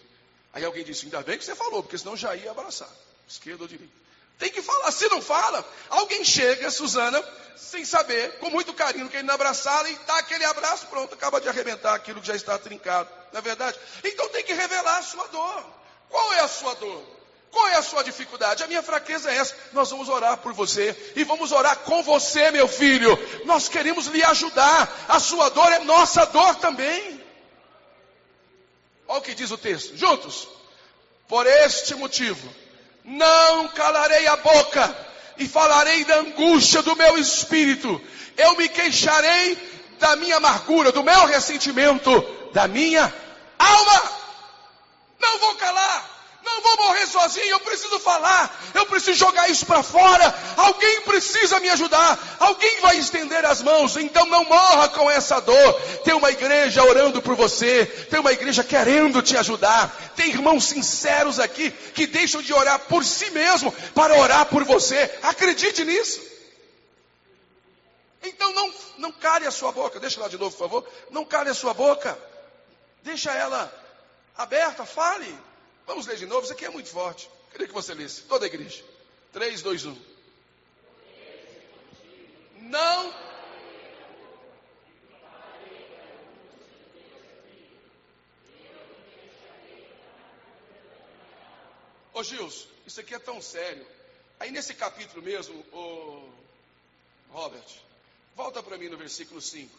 Aí 0.54 0.64
alguém 0.66 0.84
disse: 0.84 1.06
ainda 1.06 1.22
bem 1.22 1.38
que 1.38 1.46
você 1.46 1.56
falou, 1.56 1.84
porque 1.84 1.98
senão 1.98 2.18
já 2.18 2.36
ia 2.36 2.52
abraçar, 2.52 2.90
esquerdo 3.28 3.62
ou 3.62 3.68
direito. 3.68 3.94
Tem 4.38 4.50
que 4.50 4.62
falar, 4.62 4.92
se 4.92 5.08
não 5.10 5.22
fala, 5.22 5.68
alguém 5.90 6.24
chega, 6.24 6.72
Suzana, 6.72 7.22
sem 7.58 7.84
saber, 7.84 8.40
com 8.40 8.50
muito 8.50 8.74
carinho, 8.74 9.10
querendo 9.10 9.32
abraçá-la 9.32 9.90
e 9.90 9.96
dá 10.08 10.18
aquele 10.18 10.46
abraço, 10.46 10.88
pronto, 10.88 11.14
acaba 11.14 11.42
de 11.42 11.50
arrebentar 11.50 11.94
aquilo 11.94 12.22
que 12.22 12.28
já 12.28 12.36
está 12.36 12.58
trincado, 12.58 13.10
não 13.34 13.40
é 13.40 13.42
verdade? 13.42 13.78
Então 14.02 14.30
tem 14.30 14.44
que 14.44 14.54
revelar 14.54 14.98
a 14.98 15.04
sua 15.04 15.28
dor. 15.28 15.66
Qual 16.10 16.34
é 16.34 16.40
a 16.40 16.48
sua 16.48 16.74
dor? 16.76 17.04
Qual 17.52 17.68
é 17.68 17.76
a 17.76 17.82
sua 17.82 18.04
dificuldade? 18.04 18.64
A 18.64 18.68
minha 18.68 18.82
fraqueza 18.82 19.32
é 19.32 19.36
essa. 19.36 19.56
Nós 19.74 19.90
vamos 19.90 20.08
orar 20.08 20.38
por 20.38 20.54
você 20.54 20.96
e 21.16 21.24
vamos 21.24 21.52
orar 21.52 21.78
com 21.80 22.02
você, 22.04 22.52
meu 22.52 22.68
filho. 22.68 23.18
Nós 23.46 23.68
queremos 23.68 24.06
lhe 24.06 24.24
ajudar. 24.24 25.06
A 25.08 25.20
sua 25.20 25.50
dor 25.50 25.72
é 25.72 25.80
nossa 25.80 26.26
dor 26.28 26.56
também. 26.56 27.19
Olha 29.10 29.20
o 29.20 29.22
que 29.24 29.34
diz 29.34 29.50
o 29.50 29.58
texto. 29.58 29.98
Juntos. 29.98 30.48
Por 31.28 31.46
este 31.46 31.96
motivo, 31.96 32.48
não 33.04 33.68
calarei 33.70 34.28
a 34.28 34.38
boca 34.38 35.08
e 35.38 35.48
falarei 35.48 36.06
da 36.06 36.18
angústia 36.18 36.82
do 36.84 36.96
meu 36.96 37.18
espírito. 37.18 38.02
Eu 38.38 38.56
me 38.56 38.70
queixarei 38.70 39.58
da 40.00 40.16
minha 40.16 40.38
amargura, 40.38 40.92
do 40.92 41.04
meu 41.04 41.26
ressentimento, 41.26 42.22
da 42.54 42.68
minha 42.68 43.14
alma. 43.58 44.12
Não 45.20 45.40
vou 45.40 45.56
calar. 45.56 46.19
Não 46.60 46.76
vou 46.76 46.88
morrer 46.88 47.08
sozinho, 47.08 47.48
eu 47.48 47.60
preciso 47.62 48.00
falar, 48.00 48.54
eu 48.74 48.86
preciso 48.86 49.18
jogar 49.18 49.50
isso 49.50 49.66
para 49.66 49.82
fora. 49.82 50.36
Alguém 50.58 51.02
precisa 51.02 51.58
me 51.62 51.70
ajudar, 51.70 52.38
alguém 52.38 52.82
vai 52.82 52.98
estender 52.98 53.46
as 53.46 53.62
mãos. 53.62 53.96
Então 53.96 54.26
não 54.26 54.44
morra 54.44 54.90
com 54.90 55.10
essa 55.10 55.40
dor. 55.40 55.74
Tem 56.04 56.14
uma 56.14 56.30
igreja 56.30 56.84
orando 56.84 57.22
por 57.22 57.36
você, 57.36 57.86
tem 57.86 58.20
uma 58.20 58.34
igreja 58.34 58.62
querendo 58.62 59.22
te 59.22 59.38
ajudar. 59.38 59.90
Tem 60.18 60.32
irmãos 60.32 60.66
sinceros 60.66 61.40
aqui 61.40 61.72
que 61.72 62.06
deixam 62.06 62.42
de 62.42 62.54
orar 62.54 62.78
por 62.80 63.06
si 63.06 63.32
mesmo 63.32 63.72
para 63.96 64.16
orar 64.16 64.46
por 64.48 64.66
você. 64.66 65.10
Acredite 65.24 65.86
nisso. 65.86 66.20
Então 68.22 68.52
não, 68.54 68.74
não 68.98 69.12
cale 69.14 69.48
a 69.48 69.52
sua 69.52 69.72
boca. 69.72 69.98
Deixa 69.98 70.20
lá 70.20 70.28
de 70.28 70.38
novo, 70.38 70.52
por 70.52 70.60
favor. 70.60 70.88
Não 71.10 71.24
cale 71.24 71.50
a 71.50 71.54
sua 71.54 71.74
boca. 71.74 72.20
Deixa 73.02 73.32
ela 73.32 73.74
aberta, 74.36 74.86
fale. 74.86 75.49
Vamos 75.90 76.06
ler 76.06 76.18
de 76.18 76.28
novo, 76.28 76.44
isso 76.44 76.54
aqui 76.54 76.66
é 76.66 76.70
muito 76.70 76.88
forte. 76.88 77.28
Queria 77.50 77.66
que 77.66 77.74
você 77.74 77.96
lesse, 77.96 78.22
toda 78.22 78.46
a 78.46 78.48
igreja. 78.48 78.86
3, 79.34 79.64
2, 79.64 79.86
1. 79.88 79.98
Não. 82.58 83.14
Ô 92.14 92.24
Gilson, 92.24 92.68
isso 92.86 93.00
aqui 93.00 93.16
é 93.16 93.20
tão 93.20 93.42
sério. 93.42 93.84
Aí 94.40 94.52
nesse 94.52 94.76
capítulo 94.76 95.24
mesmo, 95.24 95.60
ô 95.74 96.30
Robert, 97.32 97.66
volta 98.36 98.62
para 98.62 98.78
mim 98.78 98.90
no 98.90 98.98
versículo 98.98 99.42
5. 99.42 99.76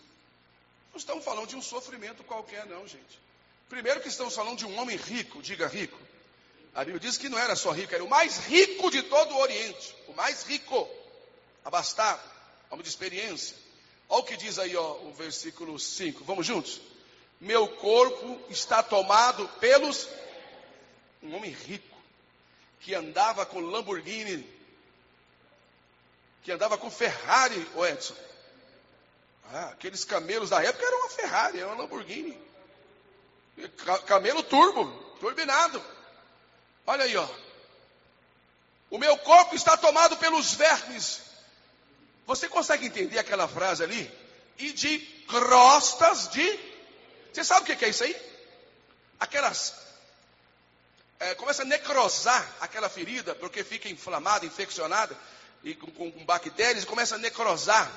Não 0.90 0.99
estamos 0.99 1.25
falando 1.25 1.46
de 1.46 1.55
um 1.55 1.62
sofrimento 1.62 2.25
qualquer, 2.25 2.66
não, 2.66 2.85
gente. 2.88 3.30
Primeiro 3.70 4.00
que 4.00 4.09
estamos 4.09 4.35
falando 4.35 4.59
de 4.59 4.66
um 4.66 4.78
homem 4.80 4.96
rico, 4.96 5.40
diga 5.40 5.68
rico. 5.68 5.96
A 6.74 6.80
Bíblia 6.80 6.98
diz 6.98 7.16
que 7.16 7.28
não 7.28 7.38
era 7.38 7.54
só 7.54 7.70
rico, 7.70 7.94
era 7.94 8.02
o 8.02 8.11
mais 8.11 8.38
rico 8.38 8.90
de 8.90 9.00
todo 9.04 9.33
o 9.33 9.38
Oriente. 9.38 9.94
O 10.09 10.12
mais 10.12 10.42
rico, 10.42 10.88
abastado, 11.64 12.20
homem 12.68 12.83
de 12.83 12.88
experiência. 12.88 13.56
Olha 14.09 14.22
o 14.22 14.24
que 14.24 14.37
diz 14.37 14.59
aí 14.59 14.76
ó, 14.76 14.94
o 15.04 15.12
versículo 15.12 15.78
5. 15.78 16.24
Vamos 16.24 16.44
juntos? 16.44 16.80
Meu 17.40 17.68
corpo 17.68 18.40
está 18.50 18.83
tomado 18.83 19.46
pelos. 19.61 20.09
Um 21.22 21.37
homem 21.37 21.52
rico, 21.52 21.96
que 22.80 22.92
andava 22.92 23.46
com 23.46 23.61
Lamborghini, 23.61 24.44
que 26.42 26.50
andava 26.50 26.76
com 26.76 26.90
Ferrari, 26.90 27.70
o 27.76 27.87
Edson. 27.87 28.16
Ah, 29.52 29.68
aqueles 29.68 30.04
camelos 30.04 30.50
da 30.50 30.61
época 30.61 30.85
eram 30.85 30.98
uma 30.98 31.11
Ferrari, 31.11 31.59
era 31.61 31.68
uma 31.68 31.83
Lamborghini. 31.83 32.49
Camelo 34.07 34.42
turbo, 34.42 34.87
turbinado. 35.20 35.83
Olha 36.87 37.05
aí, 37.05 37.16
ó. 37.16 37.29
O 38.90 38.99
meu 38.99 39.16
corpo 39.18 39.55
está 39.55 39.77
tomado 39.77 40.16
pelos 40.16 40.55
vermes. 40.55 41.20
Você 42.27 42.49
consegue 42.49 42.87
entender 42.87 43.18
aquela 43.18 43.46
frase 43.46 43.83
ali? 43.83 44.11
E 44.59 44.73
de 44.73 44.99
crostas 45.29 46.29
de. 46.29 46.61
Você 47.33 47.44
sabe 47.44 47.73
o 47.73 47.77
que 47.77 47.85
é 47.85 47.88
isso 47.88 48.05
aí? 48.05 48.16
Aquelas. 49.18 49.75
É, 51.20 51.35
começa 51.35 51.62
a 51.62 51.66
necrosar 51.66 52.57
aquela 52.61 52.88
ferida, 52.88 53.35
porque 53.35 53.62
fica 53.62 53.88
inflamada, 53.88 54.46
infeccionada, 54.46 55.16
e 55.62 55.75
com, 55.75 56.11
com 56.11 56.25
bactérias, 56.25 56.85
e 56.85 56.87
começa 56.87 57.14
a 57.14 57.18
necrosar. 57.18 57.90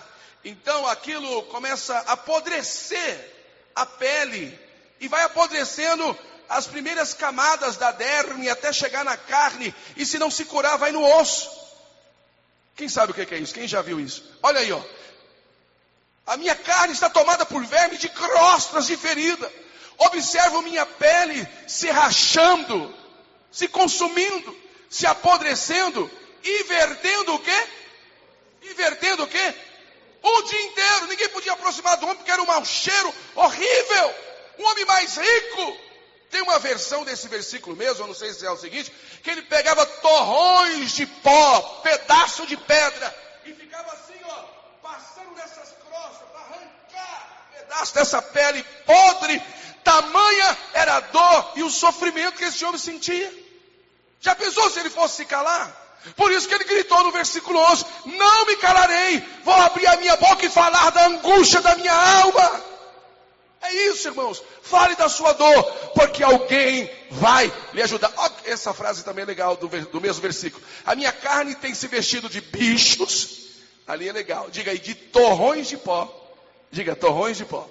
Então 0.44 0.86
aquilo 0.88 1.44
começa 1.44 1.98
a 2.00 2.14
apodrecer 2.14 3.32
a 3.74 3.86
pele 3.86 4.60
e 5.04 5.08
vai 5.10 5.22
apodrecendo 5.24 6.18
as 6.48 6.66
primeiras 6.66 7.14
camadas 7.14 7.76
da 7.76 7.92
derme 7.92 8.50
até 8.50 8.72
chegar 8.72 9.04
na 9.04 9.18
carne, 9.18 9.76
e 9.98 10.06
se 10.06 10.18
não 10.18 10.32
se 10.32 10.46
curar, 10.46 10.78
vai 10.78 10.94
no 10.94 11.04
osso. 11.20 11.52
Quem 12.74 12.88
sabe 12.88 13.12
o 13.12 13.16
que 13.16 13.36
é 13.36 13.38
isso? 13.38 13.54
Quem 13.54 13.68
já 13.68 13.82
viu 13.82 14.00
isso? 14.00 14.24
Olha 14.42 14.62
aí, 14.62 14.72
ó. 14.72 14.82
A 16.26 16.38
minha 16.38 16.56
carne 16.56 16.94
está 16.94 17.10
tomada 17.10 17.46
por 17.46 17.66
verme 17.66 17.98
de 17.98 18.08
crostas 18.08 18.88
de 18.88 18.96
ferida. 18.96 19.52
Observo 19.98 20.62
minha 20.62 20.86
pele 20.86 21.46
se 21.68 21.90
rachando, 21.90 22.96
se 23.52 23.68
consumindo, 23.68 24.58
se 24.90 25.06
apodrecendo 25.06 26.10
e 26.42 26.64
o 27.30 27.40
quê? 27.40 27.68
E 28.62 28.72
o 28.72 29.28
quê? 29.28 29.56
O 30.22 30.42
dia 30.44 30.62
inteiro. 30.62 31.08
Ninguém 31.08 31.28
podia 31.28 31.52
aproximar 31.52 31.98
do 31.98 32.06
homem 32.06 32.16
porque 32.16 32.32
era 32.32 32.42
um 32.42 32.46
mau 32.46 32.64
cheiro 32.64 33.14
horrível 33.36 34.33
um 34.58 34.66
homem 34.66 34.86
mais 34.86 35.18
rico. 35.18 35.78
Tem 36.30 36.42
uma 36.42 36.58
versão 36.58 37.04
desse 37.04 37.28
versículo 37.28 37.76
mesmo, 37.76 38.04
eu 38.04 38.08
não 38.08 38.14
sei 38.16 38.34
se 38.34 38.44
é 38.44 38.50
o 38.50 38.58
seguinte, 38.58 38.92
que 39.22 39.30
ele 39.30 39.44
pegava 39.44 39.86
torrões 39.86 40.92
de 40.94 41.06
pó, 41.06 41.62
pedaço 41.84 42.48
de 42.48 42.58
pedra, 42.58 43.16
e 43.46 43.54
ficava 43.54 43.92
assim, 43.94 44.20
ó, 44.26 44.44
passando 44.82 45.36
nessas 45.36 45.70
crochas 45.88 46.18
para 46.32 46.40
arrancar 46.40 47.50
pedaço 47.56 47.94
dessa 47.94 48.22
pele 48.22 48.64
podre. 48.84 49.42
Tamanha 49.84 50.58
era 50.74 50.96
a 50.96 51.00
dor 51.02 51.52
e 51.56 51.64
o 51.64 51.70
sofrimento 51.70 52.38
que 52.38 52.46
esse 52.46 52.66
homem 52.66 52.80
sentia. 52.80 53.32
Já 54.20 54.34
pensou 54.34 54.70
se 54.72 54.80
ele 54.80 54.90
fosse 54.90 55.18
se 55.18 55.26
calar? 55.26 55.84
Por 56.16 56.32
isso 56.32 56.48
que 56.48 56.54
ele 56.56 56.64
gritou 56.64 57.04
no 57.04 57.12
versículo 57.12 57.60
11: 57.60 57.86
Não 58.06 58.46
me 58.46 58.56
calarei, 58.58 59.20
vou 59.44 59.54
abrir 59.54 59.88
a 59.88 59.98
minha 59.98 60.16
boca 60.18 60.46
e 60.46 60.50
falar 60.50 60.90
da 60.92 61.06
angústia 61.06 61.62
da 61.62 61.76
minha 61.76 61.94
alma. 61.94 62.73
É 63.64 63.74
isso, 63.88 64.10
irmãos. 64.10 64.44
Fale 64.62 64.96
da 64.96 65.08
sua 65.08 65.32
dor, 65.32 65.64
porque 65.96 66.22
alguém 66.22 66.92
vai 67.10 67.52
lhe 67.74 67.82
ajudar. 67.82 68.14
Essa 68.44 68.74
frase 68.74 69.04
também 69.04 69.24
é 69.24 69.26
legal, 69.26 69.56
do, 69.56 69.68
do 69.68 70.02
mesmo 70.02 70.22
versículo. 70.22 70.64
A 70.86 70.94
minha 70.96 71.14
carne 71.14 71.56
tem 71.56 71.74
se 71.74 71.88
vestido 71.88 72.28
de 72.28 72.42
bichos. 72.42 73.44
Ali 73.88 74.10
é 74.10 74.12
legal. 74.12 74.50
Diga 74.50 74.72
aí, 74.72 74.80
de 74.80 74.94
torrões 74.94 75.68
de 75.68 75.78
pó. 75.78 76.14
Diga, 76.72 76.96
torrões 76.96 77.38
de 77.38 77.46
pó. 77.46 77.70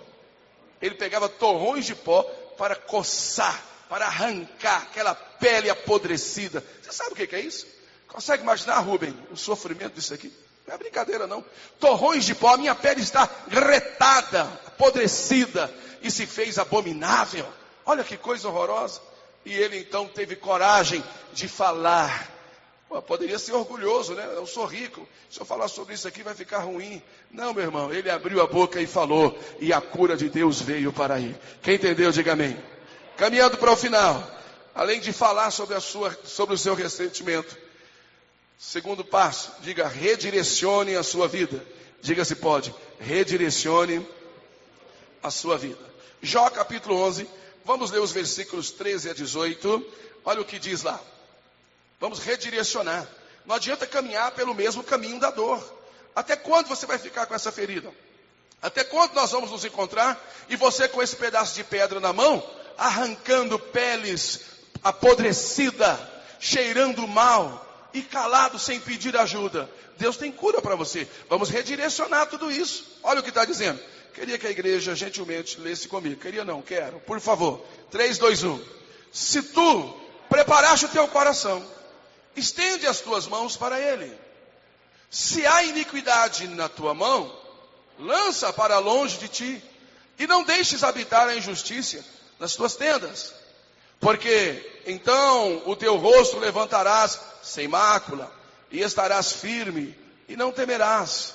Ele 0.80 0.94
pegava 0.94 1.28
torrões 1.28 1.84
de 1.84 1.94
pó 1.94 2.22
para 2.56 2.74
coçar, 2.74 3.62
para 3.88 4.06
arrancar 4.06 4.82
aquela 4.82 5.14
pele 5.14 5.68
apodrecida. 5.68 6.64
Você 6.82 6.92
sabe 6.92 7.12
o 7.12 7.14
que 7.14 7.36
é 7.36 7.40
isso? 7.40 7.66
Consegue 8.08 8.42
imaginar, 8.42 8.78
Rubem, 8.80 9.16
o 9.30 9.36
sofrimento 9.36 9.94
disso 9.94 10.14
aqui? 10.14 10.32
Não 10.72 10.76
é 10.76 10.78
brincadeira, 10.78 11.26
não. 11.26 11.44
Torrões 11.78 12.24
de 12.24 12.34
pó, 12.34 12.54
a 12.54 12.56
minha 12.56 12.74
pele 12.74 13.02
está 13.02 13.28
gretada, 13.46 14.44
apodrecida. 14.66 15.70
e 16.02 16.10
se 16.10 16.26
fez 16.26 16.58
abominável. 16.58 17.46
Olha 17.84 18.02
que 18.02 18.16
coisa 18.16 18.48
horrorosa. 18.48 19.00
E 19.44 19.52
ele 19.52 19.78
então 19.78 20.08
teve 20.08 20.34
coragem 20.34 21.04
de 21.34 21.46
falar. 21.46 22.26
Pô, 22.88 23.02
poderia 23.02 23.38
ser 23.38 23.52
orgulhoso, 23.52 24.14
né? 24.14 24.26
Eu 24.34 24.46
sou 24.46 24.64
rico. 24.64 25.06
Se 25.28 25.38
eu 25.40 25.44
falar 25.44 25.68
sobre 25.68 25.94
isso 25.94 26.08
aqui 26.08 26.22
vai 26.22 26.34
ficar 26.34 26.60
ruim. 26.60 27.02
Não, 27.30 27.52
meu 27.52 27.64
irmão. 27.64 27.92
Ele 27.92 28.08
abriu 28.08 28.40
a 28.40 28.46
boca 28.46 28.80
e 28.80 28.86
falou. 28.86 29.38
E 29.60 29.74
a 29.74 29.80
cura 29.80 30.16
de 30.16 30.30
Deus 30.30 30.62
veio 30.62 30.90
para 30.90 31.20
ele. 31.20 31.36
Quem 31.62 31.74
entendeu, 31.74 32.10
diga 32.10 32.32
amém. 32.32 32.56
Caminhando 33.18 33.58
para 33.58 33.72
o 33.72 33.76
final. 33.76 34.26
Além 34.74 35.00
de 35.00 35.12
falar 35.12 35.50
sobre, 35.50 35.74
a 35.74 35.80
sua, 35.80 36.16
sobre 36.24 36.54
o 36.54 36.58
seu 36.58 36.74
ressentimento. 36.74 37.58
Segundo 38.62 39.04
passo, 39.04 39.50
diga 39.60 39.88
redirecione 39.88 40.94
a 40.94 41.02
sua 41.02 41.26
vida. 41.26 41.66
Diga 42.00 42.24
se 42.24 42.36
pode, 42.36 42.72
redirecione 43.00 44.06
a 45.20 45.32
sua 45.32 45.58
vida. 45.58 45.80
Jó 46.22 46.48
capítulo 46.48 46.96
11, 47.02 47.28
vamos 47.64 47.90
ler 47.90 47.98
os 47.98 48.12
versículos 48.12 48.70
13 48.70 49.10
a 49.10 49.14
18. 49.14 49.84
Olha 50.24 50.40
o 50.40 50.44
que 50.44 50.60
diz 50.60 50.84
lá. 50.84 51.00
Vamos 51.98 52.20
redirecionar. 52.20 53.04
Não 53.44 53.56
adianta 53.56 53.84
caminhar 53.84 54.30
pelo 54.30 54.54
mesmo 54.54 54.84
caminho 54.84 55.18
da 55.18 55.32
dor. 55.32 55.60
Até 56.14 56.36
quando 56.36 56.68
você 56.68 56.86
vai 56.86 56.98
ficar 56.98 57.26
com 57.26 57.34
essa 57.34 57.50
ferida? 57.50 57.92
Até 58.62 58.84
quando 58.84 59.12
nós 59.14 59.32
vamos 59.32 59.50
nos 59.50 59.64
encontrar 59.64 60.24
e 60.48 60.54
você 60.54 60.86
com 60.86 61.02
esse 61.02 61.16
pedaço 61.16 61.56
de 61.56 61.64
pedra 61.64 61.98
na 61.98 62.12
mão, 62.12 62.40
arrancando 62.78 63.58
peles 63.58 64.42
apodrecida, 64.84 65.98
cheirando 66.38 67.08
mal 67.08 67.71
e 67.92 68.02
calado 68.02 68.58
sem 68.58 68.80
pedir 68.80 69.16
ajuda? 69.16 69.70
Deus 69.98 70.16
tem 70.16 70.32
cura 70.32 70.60
para 70.60 70.74
você. 70.74 71.08
Vamos 71.28 71.48
redirecionar 71.48 72.26
tudo 72.26 72.50
isso. 72.50 72.98
Olha 73.02 73.20
o 73.20 73.22
que 73.22 73.28
está 73.28 73.44
dizendo. 73.44 73.80
Queria 74.14 74.38
que 74.38 74.46
a 74.46 74.50
igreja 74.50 74.94
gentilmente 74.94 75.58
lesse 75.60 75.88
comigo. 75.88 76.20
Queria 76.20 76.44
não, 76.44 76.60
quero. 76.60 77.00
Por 77.00 77.20
favor. 77.20 77.64
3, 77.90 78.18
2, 78.18 78.44
1. 78.44 78.64
Se 79.12 79.42
tu 79.42 80.00
preparaste 80.28 80.86
o 80.86 80.88
teu 80.88 81.06
coração, 81.08 81.64
estende 82.36 82.86
as 82.86 83.00
tuas 83.00 83.26
mãos 83.26 83.56
para 83.56 83.80
ele. 83.80 84.12
Se 85.10 85.46
há 85.46 85.64
iniquidade 85.64 86.48
na 86.48 86.68
tua 86.68 86.94
mão, 86.94 87.34
lança 87.98 88.52
para 88.52 88.78
longe 88.78 89.18
de 89.18 89.28
ti. 89.28 89.62
E 90.18 90.26
não 90.26 90.42
deixes 90.42 90.82
habitar 90.82 91.28
a 91.28 91.34
injustiça 91.34 92.04
nas 92.38 92.54
tuas 92.54 92.76
tendas. 92.76 93.41
Porque 94.02 94.82
então 94.84 95.62
o 95.64 95.76
teu 95.76 95.96
rosto 95.96 96.40
levantarás 96.40 97.20
sem 97.40 97.68
mácula, 97.68 98.28
e 98.68 98.80
estarás 98.80 99.32
firme, 99.32 99.96
e 100.28 100.36
não 100.36 100.50
temerás. 100.50 101.34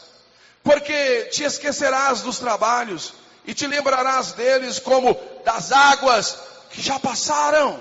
Porque 0.61 1.29
te 1.31 1.43
esquecerás 1.43 2.21
dos 2.21 2.39
trabalhos 2.39 3.13
e 3.45 3.53
te 3.53 3.65
lembrarás 3.67 4.33
deles 4.33 4.79
como 4.79 5.17
das 5.45 5.71
águas 5.71 6.37
que 6.69 6.81
já 6.81 6.99
passaram, 6.99 7.79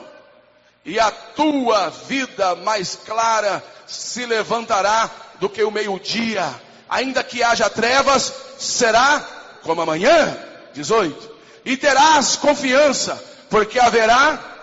e 0.84 1.00
a 1.00 1.10
tua 1.10 1.90
vida 1.90 2.54
mais 2.54 2.94
clara 3.04 3.64
se 3.88 4.24
levantará 4.24 5.10
do 5.40 5.50
que 5.50 5.64
o 5.64 5.70
meio-dia, 5.72 6.48
ainda 6.88 7.24
que 7.24 7.42
haja 7.42 7.68
trevas, 7.68 8.32
será 8.56 9.18
como 9.64 9.80
amanhã, 9.80 10.38
18, 10.74 11.34
e 11.64 11.76
terás 11.76 12.36
confiança, 12.36 13.20
porque 13.50 13.80
haverá, 13.80 14.55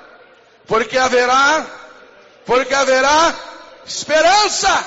porque 0.67 0.97
haverá, 0.97 1.65
porque 2.45 2.73
haverá 2.73 3.35
esperança, 3.85 4.83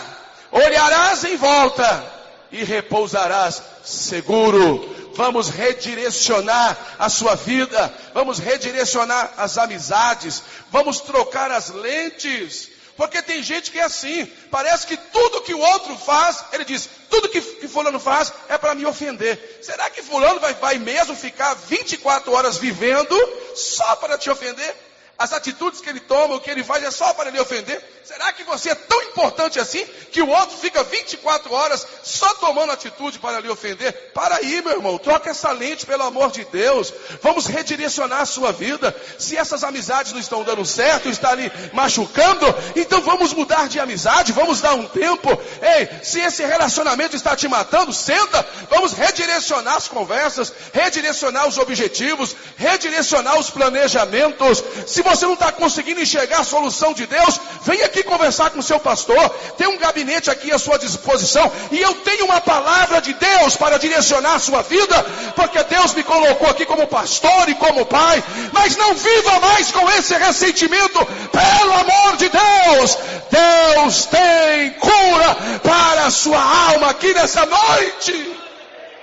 olharás 0.50 1.24
em 1.24 1.36
volta 1.36 2.04
e 2.50 2.64
repousarás 2.64 3.62
seguro. 3.84 4.94
Vamos 5.14 5.48
redirecionar 5.48 6.76
a 6.98 7.08
sua 7.08 7.34
vida, 7.34 7.92
vamos 8.12 8.38
redirecionar 8.38 9.32
as 9.38 9.56
amizades, 9.56 10.42
vamos 10.70 11.00
trocar 11.00 11.50
as 11.50 11.70
lentes. 11.70 12.68
Porque 12.96 13.22
tem 13.22 13.42
gente 13.42 13.70
que 13.70 13.78
é 13.78 13.82
assim, 13.82 14.26
parece 14.50 14.86
que 14.86 14.96
tudo 14.96 15.42
que 15.42 15.54
o 15.54 15.58
outro 15.58 15.96
faz, 15.96 16.44
ele 16.52 16.64
diz, 16.64 16.88
tudo 17.10 17.28
que, 17.28 17.40
fulano 17.68 18.00
faz 18.00 18.32
é 18.48 18.56
para 18.56 18.74
me 18.74 18.86
ofender. 18.86 19.60
Será 19.62 19.90
que 19.90 20.02
fulano 20.02 20.40
vai, 20.40 20.54
vai 20.54 20.78
mesmo 20.78 21.14
ficar 21.14 21.54
24 21.54 22.32
horas 22.32 22.56
vivendo 22.56 23.14
só 23.54 23.96
para 23.96 24.16
te 24.16 24.30
ofender? 24.30 24.74
As 25.18 25.32
atitudes 25.32 25.80
que 25.80 25.88
ele 25.88 26.00
toma, 26.00 26.34
o 26.34 26.40
que 26.40 26.50
ele 26.50 26.62
faz 26.62 26.84
é 26.84 26.90
só 26.90 27.14
para 27.14 27.30
lhe 27.30 27.40
ofender? 27.40 27.82
Será 28.04 28.32
que 28.32 28.44
você 28.44 28.70
é 28.70 28.74
tão 28.74 29.02
importante 29.02 29.58
assim 29.58 29.84
que 30.12 30.22
o 30.22 30.28
outro 30.28 30.56
fica 30.58 30.84
24 30.84 31.52
horas 31.52 31.86
só 32.04 32.34
tomando 32.34 32.70
atitude 32.70 33.18
para 33.18 33.40
lhe 33.40 33.48
ofender? 33.48 33.92
Para 34.14 34.36
aí, 34.36 34.60
meu 34.62 34.74
irmão, 34.74 34.98
troca 34.98 35.30
essa 35.30 35.50
lente 35.52 35.86
pelo 35.86 36.02
amor 36.02 36.30
de 36.30 36.44
Deus. 36.44 36.92
Vamos 37.22 37.46
redirecionar 37.46 38.20
a 38.20 38.26
sua 38.26 38.52
vida. 38.52 38.94
Se 39.18 39.36
essas 39.36 39.64
amizades 39.64 40.12
não 40.12 40.20
estão 40.20 40.44
dando 40.44 40.64
certo, 40.64 41.08
está 41.08 41.30
ali 41.30 41.50
machucando, 41.72 42.46
então 42.76 43.00
vamos 43.00 43.32
mudar 43.32 43.68
de 43.68 43.80
amizade, 43.80 44.32
vamos 44.32 44.60
dar 44.60 44.74
um 44.74 44.86
tempo. 44.86 45.30
Ei, 45.62 45.88
se 46.04 46.20
esse 46.20 46.44
relacionamento 46.44 47.16
está 47.16 47.34
te 47.34 47.48
matando, 47.48 47.92
senta, 47.92 48.46
vamos 48.68 48.92
redirecionar 48.92 49.76
as 49.76 49.88
conversas, 49.88 50.52
redirecionar 50.72 51.48
os 51.48 51.58
objetivos, 51.58 52.36
redirecionar 52.56 53.38
os 53.38 53.50
planejamentos. 53.50 54.62
Se 54.86 55.05
você 55.06 55.24
não 55.24 55.34
está 55.34 55.52
conseguindo 55.52 56.00
enxergar 56.00 56.40
a 56.40 56.44
solução 56.44 56.92
de 56.92 57.06
Deus, 57.06 57.40
vem 57.62 57.82
aqui 57.82 58.02
conversar 58.02 58.50
com 58.50 58.58
o 58.58 58.62
seu 58.62 58.78
pastor. 58.80 59.28
Tem 59.56 59.66
um 59.66 59.78
gabinete 59.78 60.30
aqui 60.30 60.52
à 60.52 60.58
sua 60.58 60.78
disposição. 60.78 61.50
E 61.70 61.80
eu 61.80 61.94
tenho 61.94 62.24
uma 62.26 62.40
palavra 62.40 63.00
de 63.00 63.12
Deus 63.14 63.56
para 63.56 63.78
direcionar 63.78 64.34
a 64.34 64.38
sua 64.38 64.62
vida, 64.62 65.02
porque 65.34 65.62
Deus 65.64 65.94
me 65.94 66.02
colocou 66.02 66.48
aqui 66.48 66.66
como 66.66 66.86
pastor 66.86 67.48
e 67.48 67.54
como 67.54 67.86
pai. 67.86 68.22
Mas 68.52 68.76
não 68.76 68.94
viva 68.94 69.40
mais 69.40 69.70
com 69.70 69.88
esse 69.90 70.14
ressentimento, 70.14 71.06
pelo 71.06 71.72
amor 71.72 72.16
de 72.16 72.28
Deus. 72.28 72.98
Deus 73.30 74.06
tem 74.06 74.70
cura 74.72 75.36
para 75.62 76.06
a 76.06 76.10
sua 76.10 76.40
alma 76.40 76.90
aqui 76.90 77.14
nessa 77.14 77.46
noite. 77.46 78.36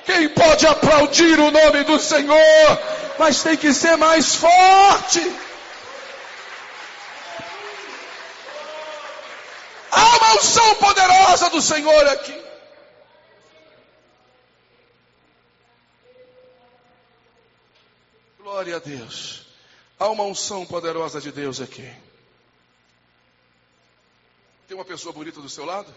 Quem 0.06 0.28
pode 0.30 0.68
aplaudir 0.68 1.40
o 1.40 1.52
nome 1.52 1.84
do 1.84 1.98
Senhor? 1.98 2.80
Mas 3.18 3.42
tem 3.42 3.56
que 3.56 3.74
ser 3.74 3.96
mais 3.96 4.36
forte. 4.36 5.22
Há 9.96 10.18
uma 10.18 10.36
unção 10.40 10.76
poderosa 10.76 11.50
do 11.50 11.62
Senhor 11.62 12.08
aqui. 12.08 12.44
Glória 18.40 18.76
a 18.76 18.80
Deus. 18.80 19.46
Há 20.00 20.10
uma 20.10 20.24
unção 20.24 20.66
poderosa 20.66 21.22
de 21.22 21.32
Deus 21.32 21.62
aqui. 21.62 21.90
Tem 24.68 24.76
uma 24.76 24.86
pessoa 24.86 25.14
bonita 25.14 25.40
do 25.40 25.50
seu 25.50 25.66
lado? 25.66 25.94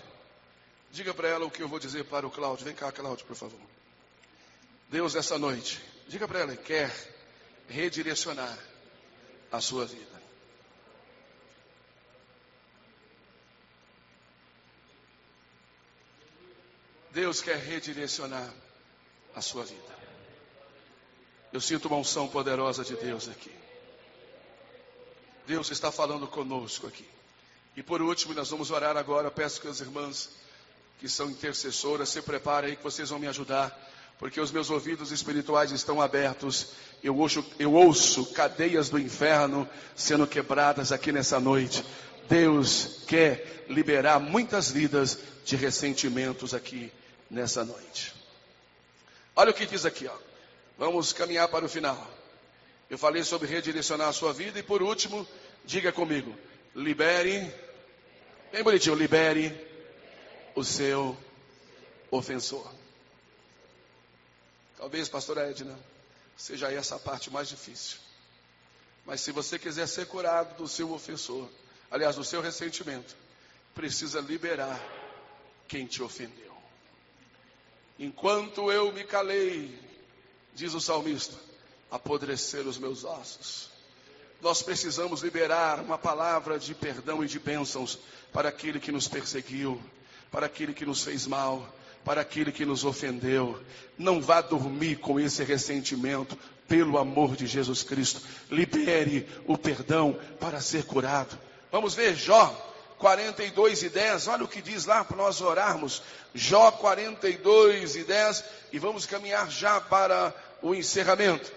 Diga 0.91 1.13
para 1.13 1.29
ela 1.29 1.47
o 1.47 1.51
que 1.51 1.63
eu 1.63 1.69
vou 1.69 1.79
dizer 1.79 2.05
para 2.05 2.27
o 2.27 2.31
Cláudio. 2.31 2.65
Vem 2.65 2.75
cá, 2.75 2.93
Cláudio, 2.93 3.27
por 3.27 3.37
favor. 3.37 3.61
Deus, 4.89 5.15
essa 5.15 5.39
noite, 5.39 5.81
diga 6.09 6.29
para 6.29 6.41
ela, 6.41 6.57
quer 6.57 6.95
redirecionar 7.69 8.57
a 9.51 9.61
sua 9.61 9.85
vida. 9.85 10.16
Deus 17.17 17.41
quer 17.41 17.57
redirecionar 17.57 18.47
a 19.35 19.41
sua 19.41 19.65
vida. 19.65 19.97
Eu 21.51 21.63
sinto 21.63 21.89
uma 21.89 21.97
unção 21.97 22.29
poderosa 22.29 22.85
de 22.85 22.95
Deus 22.95 23.27
aqui. 23.27 23.51
Deus 25.47 25.71
está 25.71 25.91
falando 25.91 26.27
conosco 26.27 26.87
aqui. 26.87 27.09
E 27.75 27.83
por 27.83 28.03
último, 28.03 28.35
nós 28.35 28.51
vamos 28.51 28.71
orar 28.71 28.99
agora. 28.99 29.31
peço 29.31 29.63
que 29.63 29.67
as 29.67 29.81
irmãs 29.81 30.29
que 31.01 31.09
são 31.09 31.31
intercessoras 31.31 32.11
se 32.11 32.21
preparem 32.21 32.73
aí 32.73 32.77
que 32.77 32.85
vocês 32.85 33.09
vão 33.09 33.19
me 33.19 33.29
ajudar, 33.29 33.75
porque 34.19 34.39
os 34.39 34.51
meus 34.51 34.69
ouvidos 34.69 35.11
espirituais 35.11 35.71
estão 35.71 36.03
abertos. 36.03 36.73
Eu 37.03 37.17
ouço, 37.17 37.43
eu 37.59 37.73
ouço 37.73 38.27
cadeias 38.35 38.91
do 38.91 38.99
inferno 38.99 39.67
sendo 39.95 40.27
quebradas 40.27 40.93
aqui 40.93 41.11
nessa 41.13 41.41
noite. 41.41 41.83
Deus 42.29 43.01
quer 43.07 43.65
liberar 43.71 44.21
muitas 44.21 44.71
vidas 44.71 45.19
de 45.47 45.57
ressentimentos 45.57 46.53
aqui 46.53 46.93
nessa 47.31 47.65
noite. 47.65 48.15
Olha 49.35 49.51
o 49.51 49.55
que 49.55 49.67
diz 49.67 49.85
aqui, 49.85 50.07
ó. 50.07 50.17
Vamos 50.79 51.13
caminhar 51.13 51.49
para 51.49 51.65
o 51.65 51.69
final. 51.69 52.11
Eu 52.89 52.97
falei 52.97 53.25
sobre 53.25 53.49
redirecionar 53.49 54.09
a 54.09 54.13
sua 54.13 54.33
vida 54.33 54.59
e 54.59 54.63
por 54.63 54.83
último, 54.83 55.27
diga 55.65 55.93
comigo, 55.93 56.35
libere, 56.75 57.53
bem 58.53 58.63
bonitinho, 58.63 58.95
libere 58.95 59.53
o 60.55 60.63
seu 60.63 61.17
ofensor. 62.11 62.71
Talvez, 64.77 65.09
pastora 65.09 65.51
Edna, 65.51 65.77
seja 66.37 66.71
essa 66.71 66.97
a 66.97 66.99
parte 66.99 67.31
mais 67.31 67.49
difícil. 67.49 67.99
Mas 69.05 69.21
se 69.21 69.33
você 69.33 69.59
quiser 69.59 69.87
ser 69.87 70.07
curado 70.07 70.57
do 70.57 70.69
seu 70.69 70.93
ofensor, 70.93 71.49
aliás, 71.91 72.17
do 72.17 72.25
seu 72.25 72.41
ressentimento, 72.41 73.17
precisa 73.75 74.21
liberar 74.21 74.81
quem 75.67 75.87
te 75.87 76.03
ofendeu. 76.03 76.46
Enquanto 77.99 78.71
eu 78.71 78.93
me 78.93 79.05
calei, 79.05 79.75
diz 80.55 80.75
o 80.75 80.81
salmista, 80.81 81.35
apodrecer 81.91 82.67
os 82.67 82.79
meus 82.79 83.05
ossos. 83.05 83.71
Nós 84.43 84.63
precisamos 84.63 85.23
liberar 85.23 85.81
uma 85.81 85.97
palavra 85.97 86.59
de 86.59 86.75
perdão 86.75 87.25
e 87.25 87.27
de 87.27 87.39
bênçãos 87.39 87.99
para 88.33 88.51
aquele 88.51 88.79
que 88.79 88.93
nos 88.93 89.09
perseguiu, 89.09 89.81
para 90.31 90.47
aquele 90.47 90.75
que 90.75 90.85
nos 90.85 91.03
fez 91.03 91.27
mal, 91.27 91.67
para 92.05 92.21
aquele 92.21 92.53
que 92.53 92.67
nos 92.67 92.85
ofendeu. 92.85 93.59
Não 93.97 94.21
vá 94.21 94.43
dormir 94.43 94.97
com 94.97 95.19
esse 95.19 95.43
ressentimento, 95.43 96.39
pelo 96.69 96.99
amor 96.99 97.35
de 97.35 97.47
Jesus 97.47 97.83
Cristo. 97.83 98.21
Libere 98.51 99.27
o 99.47 99.57
perdão 99.57 100.19
para 100.39 100.61
ser 100.61 100.85
curado. 100.85 101.39
Vamos 101.73 101.95
ver 101.95 102.15
Jó 102.15 102.75
42 102.99 103.83
e 103.83 103.89
10. 103.89 104.29
Olha 104.29 104.45
o 104.45 104.49
que 104.49 104.63
diz 104.63 104.87
lá 104.87 105.05
para 105.05 105.17
nós 105.17 105.41
orarmos. 105.41 106.03
Jó 106.35 106.71
42 106.71 107.97
e 107.97 108.05
10. 108.05 108.45
E 108.73 108.79
vamos 108.79 109.07
caminhar 109.07 109.51
já 109.51 109.81
para 109.81 110.35
o 110.63 110.75
encerramento. 110.75 111.53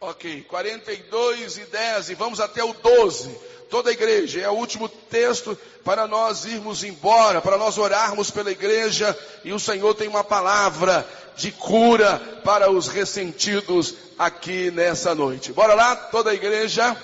Ok, 0.00 0.42
42 0.42 1.58
e 1.58 1.64
10 1.64 2.10
e 2.10 2.14
vamos 2.14 2.40
até 2.40 2.64
o 2.64 2.72
12. 2.72 3.52
Toda 3.70 3.88
a 3.88 3.92
igreja, 3.92 4.40
é 4.40 4.48
o 4.50 4.54
último 4.54 4.88
texto 4.88 5.56
para 5.84 6.06
nós 6.06 6.44
irmos 6.44 6.84
embora, 6.84 7.40
para 7.40 7.56
nós 7.56 7.78
orarmos 7.78 8.30
pela 8.30 8.50
igreja 8.50 9.16
e 9.44 9.52
o 9.52 9.60
Senhor 9.60 9.94
tem 9.94 10.08
uma 10.08 10.24
palavra 10.24 11.08
de 11.36 11.52
cura 11.52 12.18
para 12.44 12.70
os 12.70 12.88
ressentidos 12.88 13.94
aqui 14.18 14.70
nessa 14.70 15.14
noite. 15.14 15.52
Bora 15.52 15.74
lá, 15.74 15.94
toda 15.94 16.30
a 16.30 16.34
igreja. 16.34 16.96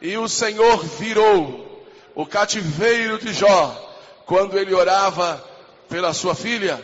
E 0.00 0.16
o 0.16 0.28
Senhor 0.28 0.82
virou 0.84 1.86
o 2.14 2.26
cativeiro 2.26 3.18
de 3.18 3.32
Jó 3.32 3.88
quando 4.24 4.58
ele 4.58 4.74
orava 4.74 5.44
pela 5.88 6.14
sua 6.14 6.34
filha, 6.34 6.82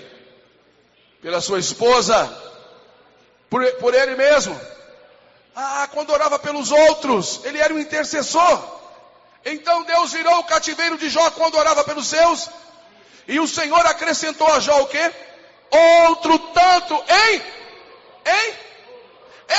pela 1.22 1.40
sua 1.40 1.58
esposa, 1.58 2.28
por, 3.48 3.64
por 3.74 3.94
ele 3.94 4.16
mesmo. 4.16 4.60
Ah, 5.54 5.88
quando 5.92 6.10
orava 6.10 6.38
pelos 6.38 6.70
outros, 6.70 7.40
ele 7.44 7.58
era 7.58 7.72
um 7.72 7.78
intercessor. 7.78 8.76
Então 9.44 9.84
Deus 9.84 10.12
virou 10.12 10.38
o 10.40 10.44
cativeiro 10.44 10.98
de 10.98 11.08
Jó 11.08 11.30
quando 11.30 11.56
orava 11.56 11.84
pelos 11.84 12.08
seus. 12.08 12.50
E 13.26 13.40
o 13.40 13.48
Senhor 13.48 13.84
acrescentou 13.86 14.46
a 14.52 14.60
Jó 14.60 14.82
o 14.82 14.86
quê? 14.88 15.12
Outro 16.08 16.38
tanto 16.38 16.94
em, 16.94 17.42
em. 18.26 18.66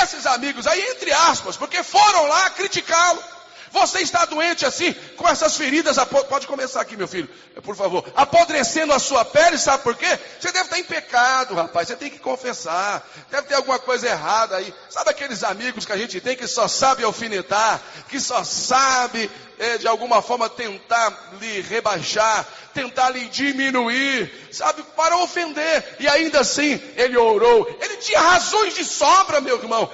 Esses 0.02 0.26
amigos 0.26 0.66
aí, 0.66 0.80
entre 0.90 1.10
aspas, 1.12 1.56
porque 1.56 1.82
foram 1.82 2.28
lá 2.28 2.50
criticá-lo. 2.50 3.37
Você 3.72 4.00
está 4.00 4.24
doente 4.24 4.64
assim, 4.64 4.92
com 5.16 5.28
essas 5.28 5.56
feridas, 5.56 5.96
pode 6.28 6.46
começar 6.46 6.80
aqui, 6.80 6.96
meu 6.96 7.08
filho, 7.08 7.28
por 7.62 7.76
favor, 7.76 8.04
apodrecendo 8.14 8.92
a 8.92 8.98
sua 8.98 9.24
pele, 9.24 9.58
sabe 9.58 9.82
por 9.82 9.94
quê? 9.96 10.18
Você 10.40 10.52
deve 10.52 10.64
estar 10.64 10.78
em 10.78 10.84
pecado, 10.84 11.54
rapaz, 11.54 11.88
você 11.88 11.96
tem 11.96 12.10
que 12.10 12.18
confessar, 12.18 13.06
deve 13.30 13.48
ter 13.48 13.54
alguma 13.54 13.78
coisa 13.78 14.08
errada 14.08 14.56
aí. 14.56 14.72
Sabe 14.88 15.10
aqueles 15.10 15.42
amigos 15.44 15.84
que 15.84 15.92
a 15.92 15.96
gente 15.96 16.20
tem 16.20 16.36
que 16.36 16.46
só 16.46 16.66
sabe 16.68 17.04
alfinetar, 17.04 17.80
que 18.08 18.20
só 18.20 18.42
sabe 18.44 19.30
é, 19.58 19.78
de 19.78 19.88
alguma 19.88 20.22
forma 20.22 20.48
tentar 20.48 21.12
lhe 21.40 21.60
rebaixar, 21.62 22.46
tentar 22.72 23.10
lhe 23.10 23.26
diminuir, 23.26 24.48
sabe, 24.52 24.82
para 24.96 25.16
ofender, 25.18 25.96
e 25.98 26.08
ainda 26.08 26.40
assim 26.40 26.80
ele 26.96 27.16
orou, 27.16 27.68
ele 27.80 27.96
tinha 27.96 28.20
razões 28.20 28.74
de 28.74 28.84
sobra, 28.84 29.40
meu 29.40 29.58
irmão, 29.58 29.90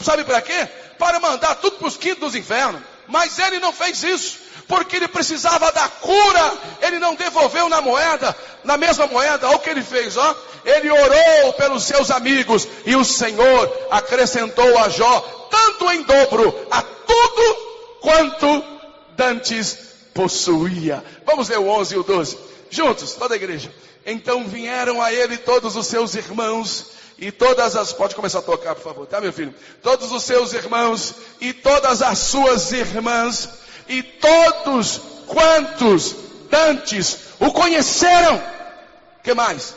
sabe 0.00 0.24
para 0.24 0.42
quê? 0.42 0.68
Para 0.98 1.20
mandar 1.20 1.54
tudo 1.56 1.76
para 1.76 1.88
os 1.88 1.96
quintos 1.96 2.20
dos 2.20 2.34
infernos. 2.34 2.82
Mas 3.08 3.38
ele 3.38 3.58
não 3.58 3.72
fez 3.72 4.02
isso, 4.02 4.38
porque 4.66 4.96
ele 4.96 5.08
precisava 5.08 5.70
da 5.72 5.88
cura, 5.88 6.52
ele 6.82 6.98
não 6.98 7.14
devolveu 7.14 7.68
na 7.68 7.80
moeda, 7.80 8.36
na 8.64 8.76
mesma 8.76 9.06
moeda, 9.06 9.46
olha 9.46 9.56
o 9.56 9.60
que 9.60 9.70
ele 9.70 9.82
fez, 9.82 10.16
ó. 10.16 10.36
Ele 10.64 10.90
orou 10.90 11.52
pelos 11.54 11.84
seus 11.84 12.10
amigos, 12.10 12.66
e 12.86 12.96
o 12.96 13.04
Senhor 13.04 13.86
acrescentou 13.90 14.78
a 14.78 14.88
Jó, 14.88 15.48
tanto 15.50 15.90
em 15.90 16.02
dobro, 16.02 16.66
a 16.70 16.82
tudo 16.82 17.54
quanto 18.00 18.64
dantes 19.16 19.78
possuía. 20.14 21.04
Vamos 21.26 21.48
ler 21.48 21.58
o 21.58 21.68
11 21.68 21.94
e 21.94 21.98
o 21.98 22.02
12, 22.02 22.38
juntos, 22.70 23.12
toda 23.14 23.34
a 23.34 23.36
igreja. 23.36 23.72
Então 24.06 24.46
vieram 24.46 25.00
a 25.02 25.12
ele 25.12 25.36
todos 25.38 25.76
os 25.76 25.86
seus 25.86 26.14
irmãos, 26.14 26.93
e 27.18 27.30
todas 27.30 27.76
as, 27.76 27.92
pode 27.92 28.14
começar 28.14 28.40
a 28.40 28.42
tocar, 28.42 28.74
por 28.74 28.82
favor, 28.82 29.06
tá, 29.06 29.20
meu 29.20 29.32
filho? 29.32 29.54
Todos 29.82 30.10
os 30.12 30.22
seus 30.22 30.52
irmãos 30.52 31.14
e 31.40 31.52
todas 31.52 32.02
as 32.02 32.18
suas 32.18 32.72
irmãs 32.72 33.48
e 33.88 34.02
todos 34.02 35.00
quantos 35.26 36.16
dantes 36.50 37.18
o 37.38 37.52
conheceram. 37.52 38.42
Que 39.22 39.34
mais? 39.34 39.74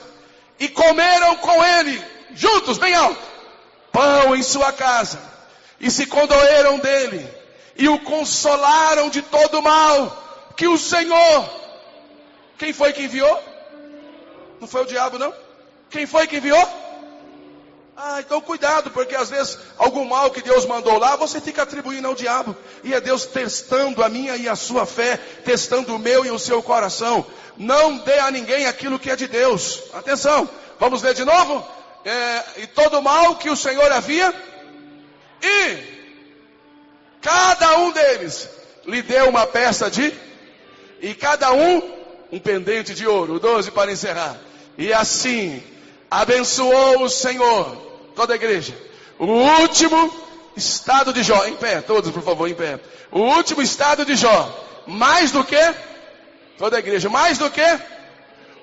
E 0.59 0.67
comeram 0.67 1.35
com 1.37 1.63
ele, 1.63 2.03
juntos, 2.33 2.77
bem 2.77 2.95
alto, 2.95 3.21
pão 3.91 4.35
em 4.35 4.41
sua 4.41 4.71
casa, 4.71 5.19
e 5.79 5.91
se 5.91 6.07
condoeram 6.07 6.79
dele, 6.79 7.29
e 7.75 7.87
o 7.87 7.99
consolaram 7.99 9.09
de 9.09 9.21
todo 9.21 9.59
o 9.59 9.61
mal 9.61 10.25
que 10.57 10.67
o 10.67 10.77
Senhor, 10.77 11.49
quem 12.57 12.73
foi 12.73 12.91
que 12.91 13.03
enviou? 13.03 13.43
Não 14.59 14.67
foi 14.67 14.81
o 14.81 14.85
diabo, 14.85 15.19
não? 15.19 15.31
Quem 15.91 16.07
foi 16.07 16.25
que 16.25 16.37
enviou? 16.37 16.86
Ah, 17.99 18.19
então 18.19 18.39
cuidado, 18.39 18.91
porque 18.91 19.15
às 19.15 19.31
vezes 19.31 19.57
algum 19.75 20.05
mal 20.05 20.29
que 20.29 20.43
Deus 20.43 20.67
mandou 20.67 20.99
lá, 20.99 21.15
você 21.15 21.41
fica 21.41 21.63
atribuindo 21.63 22.07
ao 22.07 22.13
diabo. 22.13 22.55
E 22.83 22.93
é 22.93 23.01
Deus 23.01 23.25
testando 23.25 24.03
a 24.03 24.09
minha 24.09 24.35
e 24.35 24.47
a 24.47 24.55
sua 24.55 24.85
fé, 24.85 25.17
testando 25.43 25.95
o 25.95 25.97
meu 25.97 26.23
e 26.23 26.29
o 26.29 26.37
seu 26.37 26.61
coração. 26.61 27.25
Não 27.57 27.97
dê 27.97 28.19
a 28.19 28.29
ninguém 28.29 28.67
aquilo 28.67 28.99
que 28.99 29.09
é 29.09 29.15
de 29.15 29.27
Deus. 29.27 29.81
Atenção, 29.95 30.47
vamos 30.79 31.01
ler 31.01 31.15
de 31.15 31.25
novo? 31.25 31.67
É, 32.05 32.43
e 32.57 32.67
todo 32.67 33.01
mal 33.01 33.35
que 33.37 33.49
o 33.49 33.55
Senhor 33.55 33.91
havia, 33.91 34.31
e 35.41 35.77
cada 37.19 37.79
um 37.79 37.91
deles 37.91 38.47
lhe 38.85 39.01
deu 39.01 39.27
uma 39.27 39.47
peça 39.47 39.89
de, 39.89 40.13
e 41.01 41.15
cada 41.15 41.51
um 41.51 41.97
um 42.31 42.37
pendente 42.37 42.93
de 42.93 43.07
ouro. 43.07 43.39
Doze 43.39 43.71
para 43.71 43.91
encerrar. 43.91 44.37
E 44.77 44.93
assim 44.93 45.63
abençoou 46.11 47.01
o 47.01 47.09
Senhor 47.09 47.86
toda 48.17 48.33
a 48.33 48.35
igreja. 48.35 48.73
O 49.19 49.27
último 49.27 50.11
estado 50.55 51.13
de 51.13 51.21
Jó, 51.21 51.45
em 51.45 51.55
pé, 51.55 51.81
todos 51.81 52.11
por 52.11 52.23
favor, 52.23 52.49
em 52.49 52.55
pé. 52.55 52.79
O 53.11 53.19
último 53.19 53.61
estado 53.61 54.03
de 54.03 54.15
Jó, 54.15 54.49
mais 54.87 55.31
do 55.31 55.43
que, 55.43 55.73
toda 56.57 56.77
a 56.77 56.79
igreja, 56.79 57.09
mais 57.09 57.37
do 57.37 57.49
que, 57.51 57.79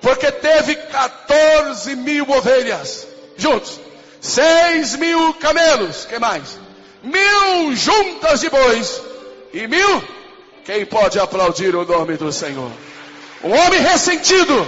porque 0.01 0.29
teve 0.29 0.75
14 0.75 1.95
mil 1.95 2.29
ovelhas, 2.29 3.07
juntos, 3.37 3.79
6 4.19 4.97
mil 4.97 5.33
camelos, 5.35 6.03
que 6.03 6.19
mais? 6.19 6.59
Mil 7.01 7.73
juntas 7.75 8.41
de 8.41 8.49
bois, 8.49 9.01
e 9.53 9.67
mil, 9.67 10.03
quem 10.65 10.85
pode 10.85 11.17
aplaudir 11.17 11.73
o 11.75 11.85
nome 11.85 12.17
do 12.17 12.29
Senhor? 12.29 12.71
Um 13.41 13.53
homem 13.53 13.79
ressentido, 13.79 14.67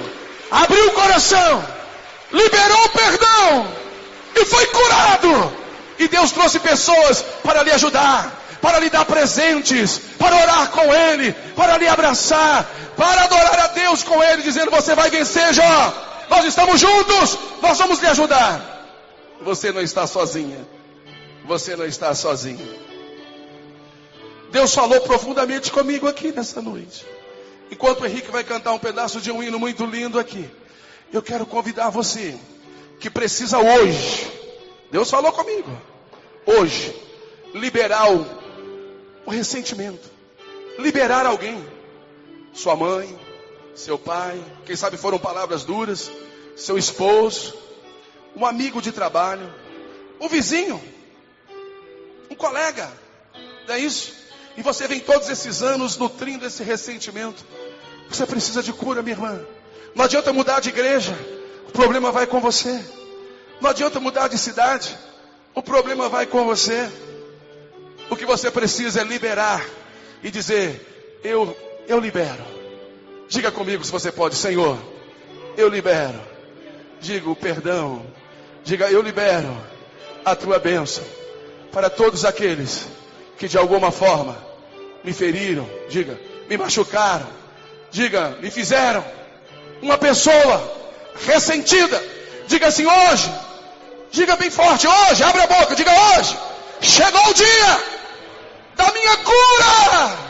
abriu 0.49 0.87
o 0.87 0.93
coração, 0.93 1.65
liberou 2.31 2.89
perdão, 2.89 3.86
e 4.41 4.45
foi 4.45 4.65
curado. 4.67 5.53
E 5.99 6.07
Deus 6.07 6.31
trouxe 6.31 6.59
pessoas 6.59 7.23
para 7.43 7.63
lhe 7.63 7.71
ajudar, 7.71 8.31
para 8.61 8.79
lhe 8.79 8.89
dar 8.89 9.05
presentes, 9.05 9.99
para 10.17 10.35
orar 10.35 10.69
com 10.69 10.93
ele, 10.93 11.33
para 11.55 11.77
lhe 11.77 11.87
abraçar, 11.87 12.69
para 12.95 13.23
adorar 13.23 13.59
a 13.59 13.67
Deus 13.67 14.03
com 14.03 14.23
ele, 14.23 14.43
dizendo: 14.43 14.71
Você 14.71 14.93
vai 14.93 15.09
vencer, 15.09 15.53
Jó. 15.53 15.93
Nós 16.29 16.45
estamos 16.45 16.79
juntos, 16.79 17.37
nós 17.61 17.77
vamos 17.77 17.99
lhe 17.99 18.07
ajudar. 18.07 18.77
Você 19.41 19.71
não 19.71 19.81
está 19.81 20.05
sozinha. 20.05 20.67
Você 21.45 21.75
não 21.75 21.85
está 21.85 22.13
sozinho. 22.13 22.87
Deus 24.51 24.73
falou 24.73 24.99
profundamente 25.01 25.71
comigo 25.71 26.07
aqui 26.07 26.31
nessa 26.31 26.61
noite. 26.61 27.05
Enquanto 27.71 28.01
o 28.01 28.05
Henrique 28.05 28.31
vai 28.31 28.43
cantar 28.43 28.73
um 28.73 28.79
pedaço 28.79 29.19
de 29.19 29.31
um 29.31 29.41
hino 29.41 29.59
muito 29.59 29.85
lindo 29.85 30.19
aqui, 30.19 30.49
eu 31.11 31.21
quero 31.21 31.45
convidar 31.45 31.89
você 31.89 32.37
que 32.99 33.09
precisa 33.09 33.59
hoje, 33.59 34.31
Deus 34.91 35.09
falou 35.09 35.31
comigo, 35.31 35.69
hoje, 36.45 36.95
liberar 37.53 38.11
o, 38.11 38.25
o 39.25 39.31
ressentimento, 39.31 40.09
liberar 40.79 41.25
alguém, 41.25 41.63
sua 42.53 42.75
mãe, 42.75 43.17
seu 43.75 43.97
pai, 43.97 44.43
quem 44.65 44.75
sabe 44.75 44.97
foram 44.97 45.19
palavras 45.19 45.63
duras, 45.63 46.09
seu 46.55 46.77
esposo, 46.77 47.53
um 48.35 48.45
amigo 48.45 48.81
de 48.81 48.91
trabalho, 48.91 49.53
um 50.19 50.27
vizinho, 50.27 50.81
um 52.29 52.35
colega, 52.35 52.91
não 53.67 53.75
é 53.75 53.79
isso? 53.79 54.13
E 54.57 54.61
você 54.63 54.87
vem 54.87 54.99
todos 54.99 55.29
esses 55.29 55.61
anos 55.61 55.97
nutrindo 55.97 56.45
esse 56.45 56.63
ressentimento. 56.63 57.45
Você 58.09 58.25
precisa 58.25 58.63
de 58.63 58.73
cura, 58.73 59.03
minha 59.03 59.15
irmã. 59.15 59.45
Não 59.93 60.05
adianta 60.05 60.33
mudar 60.33 60.59
de 60.59 60.69
igreja. 60.69 61.15
Problema 61.77 62.11
vai 62.11 62.25
com 62.25 62.39
você. 62.39 62.83
Não 63.61 63.69
adianta 63.69 63.99
mudar 63.99 64.27
de 64.29 64.37
cidade. 64.39 64.97
O 65.53 65.61
problema 65.61 66.09
vai 66.09 66.25
com 66.25 66.43
você. 66.43 66.89
O 68.09 68.15
que 68.15 68.25
você 68.25 68.49
precisa 68.49 69.01
é 69.01 69.03
liberar 69.03 69.63
e 70.23 70.31
dizer: 70.31 71.19
Eu, 71.23 71.55
eu 71.87 71.99
libero. 71.99 72.43
Diga 73.29 73.51
comigo 73.51 73.83
se 73.83 73.91
você 73.91 74.11
pode, 74.11 74.33
Senhor. 74.33 74.75
Eu 75.55 75.69
libero. 75.69 76.19
Diga 76.99 77.29
o 77.29 77.35
perdão. 77.35 78.03
Diga: 78.63 78.89
Eu 78.89 79.03
libero 79.03 79.55
a 80.25 80.35
tua 80.35 80.57
bênção 80.57 81.03
para 81.71 81.91
todos 81.91 82.25
aqueles 82.25 82.87
que 83.37 83.47
de 83.47 83.55
alguma 83.55 83.91
forma 83.91 84.35
me 85.03 85.13
feriram, 85.13 85.69
diga, 85.89 86.19
me 86.49 86.57
machucaram, 86.57 87.27
diga, 87.91 88.31
me 88.41 88.49
fizeram. 88.49 89.05
Uma 89.79 89.95
pessoa 89.95 90.86
ressentida, 91.25 92.03
diga 92.47 92.67
assim: 92.67 92.85
hoje, 92.85 93.31
diga 94.11 94.35
bem 94.35 94.49
forte, 94.49 94.87
hoje, 94.87 95.23
abre 95.23 95.41
a 95.41 95.47
boca, 95.47 95.75
diga 95.75 95.91
hoje, 95.91 96.37
chegou 96.81 97.29
o 97.29 97.33
dia 97.33 97.79
da 98.75 98.91
minha 98.91 99.17
cura. 99.17 100.27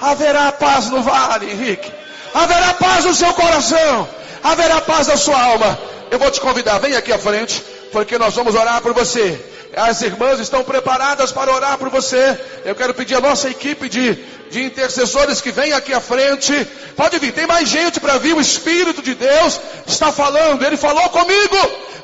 Haverá 0.00 0.50
paz 0.52 0.88
no 0.88 1.02
vale, 1.02 1.50
Henrique. 1.50 1.92
Haverá 2.32 2.74
paz 2.74 3.04
no 3.04 3.14
seu 3.14 3.32
coração. 3.34 4.08
Haverá 4.42 4.80
paz 4.80 5.08
na 5.08 5.16
sua 5.16 5.40
alma. 5.40 5.78
Eu 6.10 6.18
vou 6.18 6.30
te 6.30 6.40
convidar, 6.40 6.78
vem 6.78 6.96
aqui 6.96 7.12
à 7.12 7.18
frente, 7.18 7.62
porque 7.92 8.18
nós 8.18 8.34
vamos 8.34 8.54
orar 8.54 8.80
por 8.80 8.92
você. 8.92 9.38
As 9.76 10.02
irmãs 10.02 10.40
estão 10.40 10.64
preparadas 10.64 11.30
para 11.30 11.52
orar 11.52 11.78
por 11.78 11.88
você. 11.90 12.38
Eu 12.64 12.74
quero 12.74 12.94
pedir 12.94 13.14
a 13.14 13.20
nossa 13.20 13.48
equipe 13.48 13.88
de, 13.88 14.18
de 14.50 14.64
intercessores 14.64 15.40
que 15.40 15.50
venha 15.50 15.76
aqui 15.76 15.92
à 15.94 16.00
frente. 16.00 16.66
Pode 16.96 17.18
vir, 17.18 17.32
tem 17.32 17.46
mais 17.46 17.68
gente 17.68 18.00
para 18.00 18.18
vir. 18.18 18.34
O 18.34 18.40
Espírito 18.40 19.00
de 19.00 19.14
Deus 19.14 19.60
está 19.86 20.12
falando. 20.12 20.64
Ele 20.64 20.76
falou 20.76 21.08
comigo. 21.10 21.56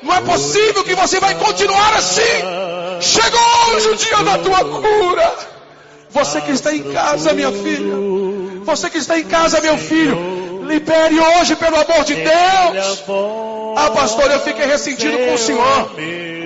Não 0.02 0.14
é 0.14 0.20
possível 0.20 0.84
que 0.84 0.94
você 0.94 1.18
vai 1.18 1.34
continuar 1.34 1.94
assim. 1.94 2.22
Chegou 3.00 3.74
hoje 3.74 3.88
o 3.88 3.96
dia 3.96 4.22
da 4.22 4.38
tua 4.38 4.64
cura. 4.64 5.34
Você 6.10 6.40
que 6.40 6.52
está 6.52 6.72
em 6.72 6.92
casa, 6.92 7.32
minha 7.32 7.52
filha. 7.52 7.94
Você 8.64 8.88
que 8.88 8.98
está 8.98 9.18
em 9.18 9.24
casa, 9.24 9.60
meu 9.60 9.76
filho. 9.76 10.64
Libere 10.66 11.18
hoje, 11.20 11.56
pelo 11.56 11.76
amor 11.76 12.04
de 12.04 12.14
Deus. 12.14 13.04
Ah, 13.76 13.90
pastor, 13.90 14.30
eu 14.30 14.40
fiquei 14.40 14.66
ressentido 14.66 15.18
com 15.18 15.34
o 15.34 15.38
senhor. 15.38 15.90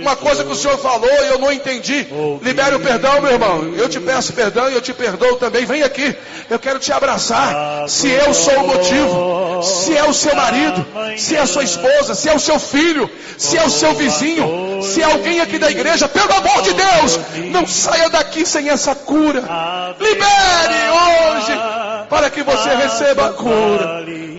Uma 0.00 0.16
coisa 0.16 0.44
que 0.44 0.52
o 0.52 0.56
senhor 0.56 0.78
falou 0.78 1.10
e 1.10 1.28
eu 1.28 1.38
não 1.38 1.52
entendi. 1.52 2.06
Libere 2.42 2.74
o 2.74 2.80
perdão, 2.80 3.20
meu 3.20 3.32
irmão. 3.32 3.74
Eu 3.76 3.88
te 3.88 4.00
peço 4.00 4.32
perdão 4.32 4.70
e 4.70 4.74
eu 4.74 4.80
te 4.80 4.92
perdoo 4.92 5.36
também. 5.36 5.64
Vem 5.64 5.82
aqui. 5.82 6.14
Eu 6.48 6.58
quero 6.58 6.78
te 6.78 6.92
abraçar. 6.92 7.88
Se 7.88 8.08
eu 8.08 8.32
sou 8.34 8.54
o 8.54 8.66
motivo, 8.66 9.62
se 9.62 9.96
é 9.96 10.04
o 10.04 10.12
seu 10.12 10.34
marido, 10.34 10.86
se 11.16 11.36
é 11.36 11.40
a 11.40 11.46
sua 11.46 11.64
esposa, 11.64 12.14
se 12.14 12.28
é 12.28 12.34
o 12.34 12.40
seu 12.40 12.58
filho, 12.58 13.10
se 13.36 13.56
é 13.56 13.64
o 13.64 13.70
seu 13.70 13.94
vizinho, 13.94 14.82
se 14.82 15.02
é 15.02 15.04
alguém 15.04 15.40
aqui 15.40 15.58
da 15.58 15.70
igreja, 15.70 16.08
pelo 16.08 16.32
amor 16.32 16.62
de 16.62 16.72
Deus, 16.72 17.20
não 17.50 17.66
saia 17.66 18.08
daqui 18.08 18.46
sem 18.46 18.68
essa 18.68 18.94
cura. 18.94 19.42
Libere 19.98 20.80
hoje 20.90 21.60
para 22.08 22.28
que 22.28 22.42
você 22.42 22.74
receba 22.74 23.28
a 23.28 23.32
cura. 23.32 24.04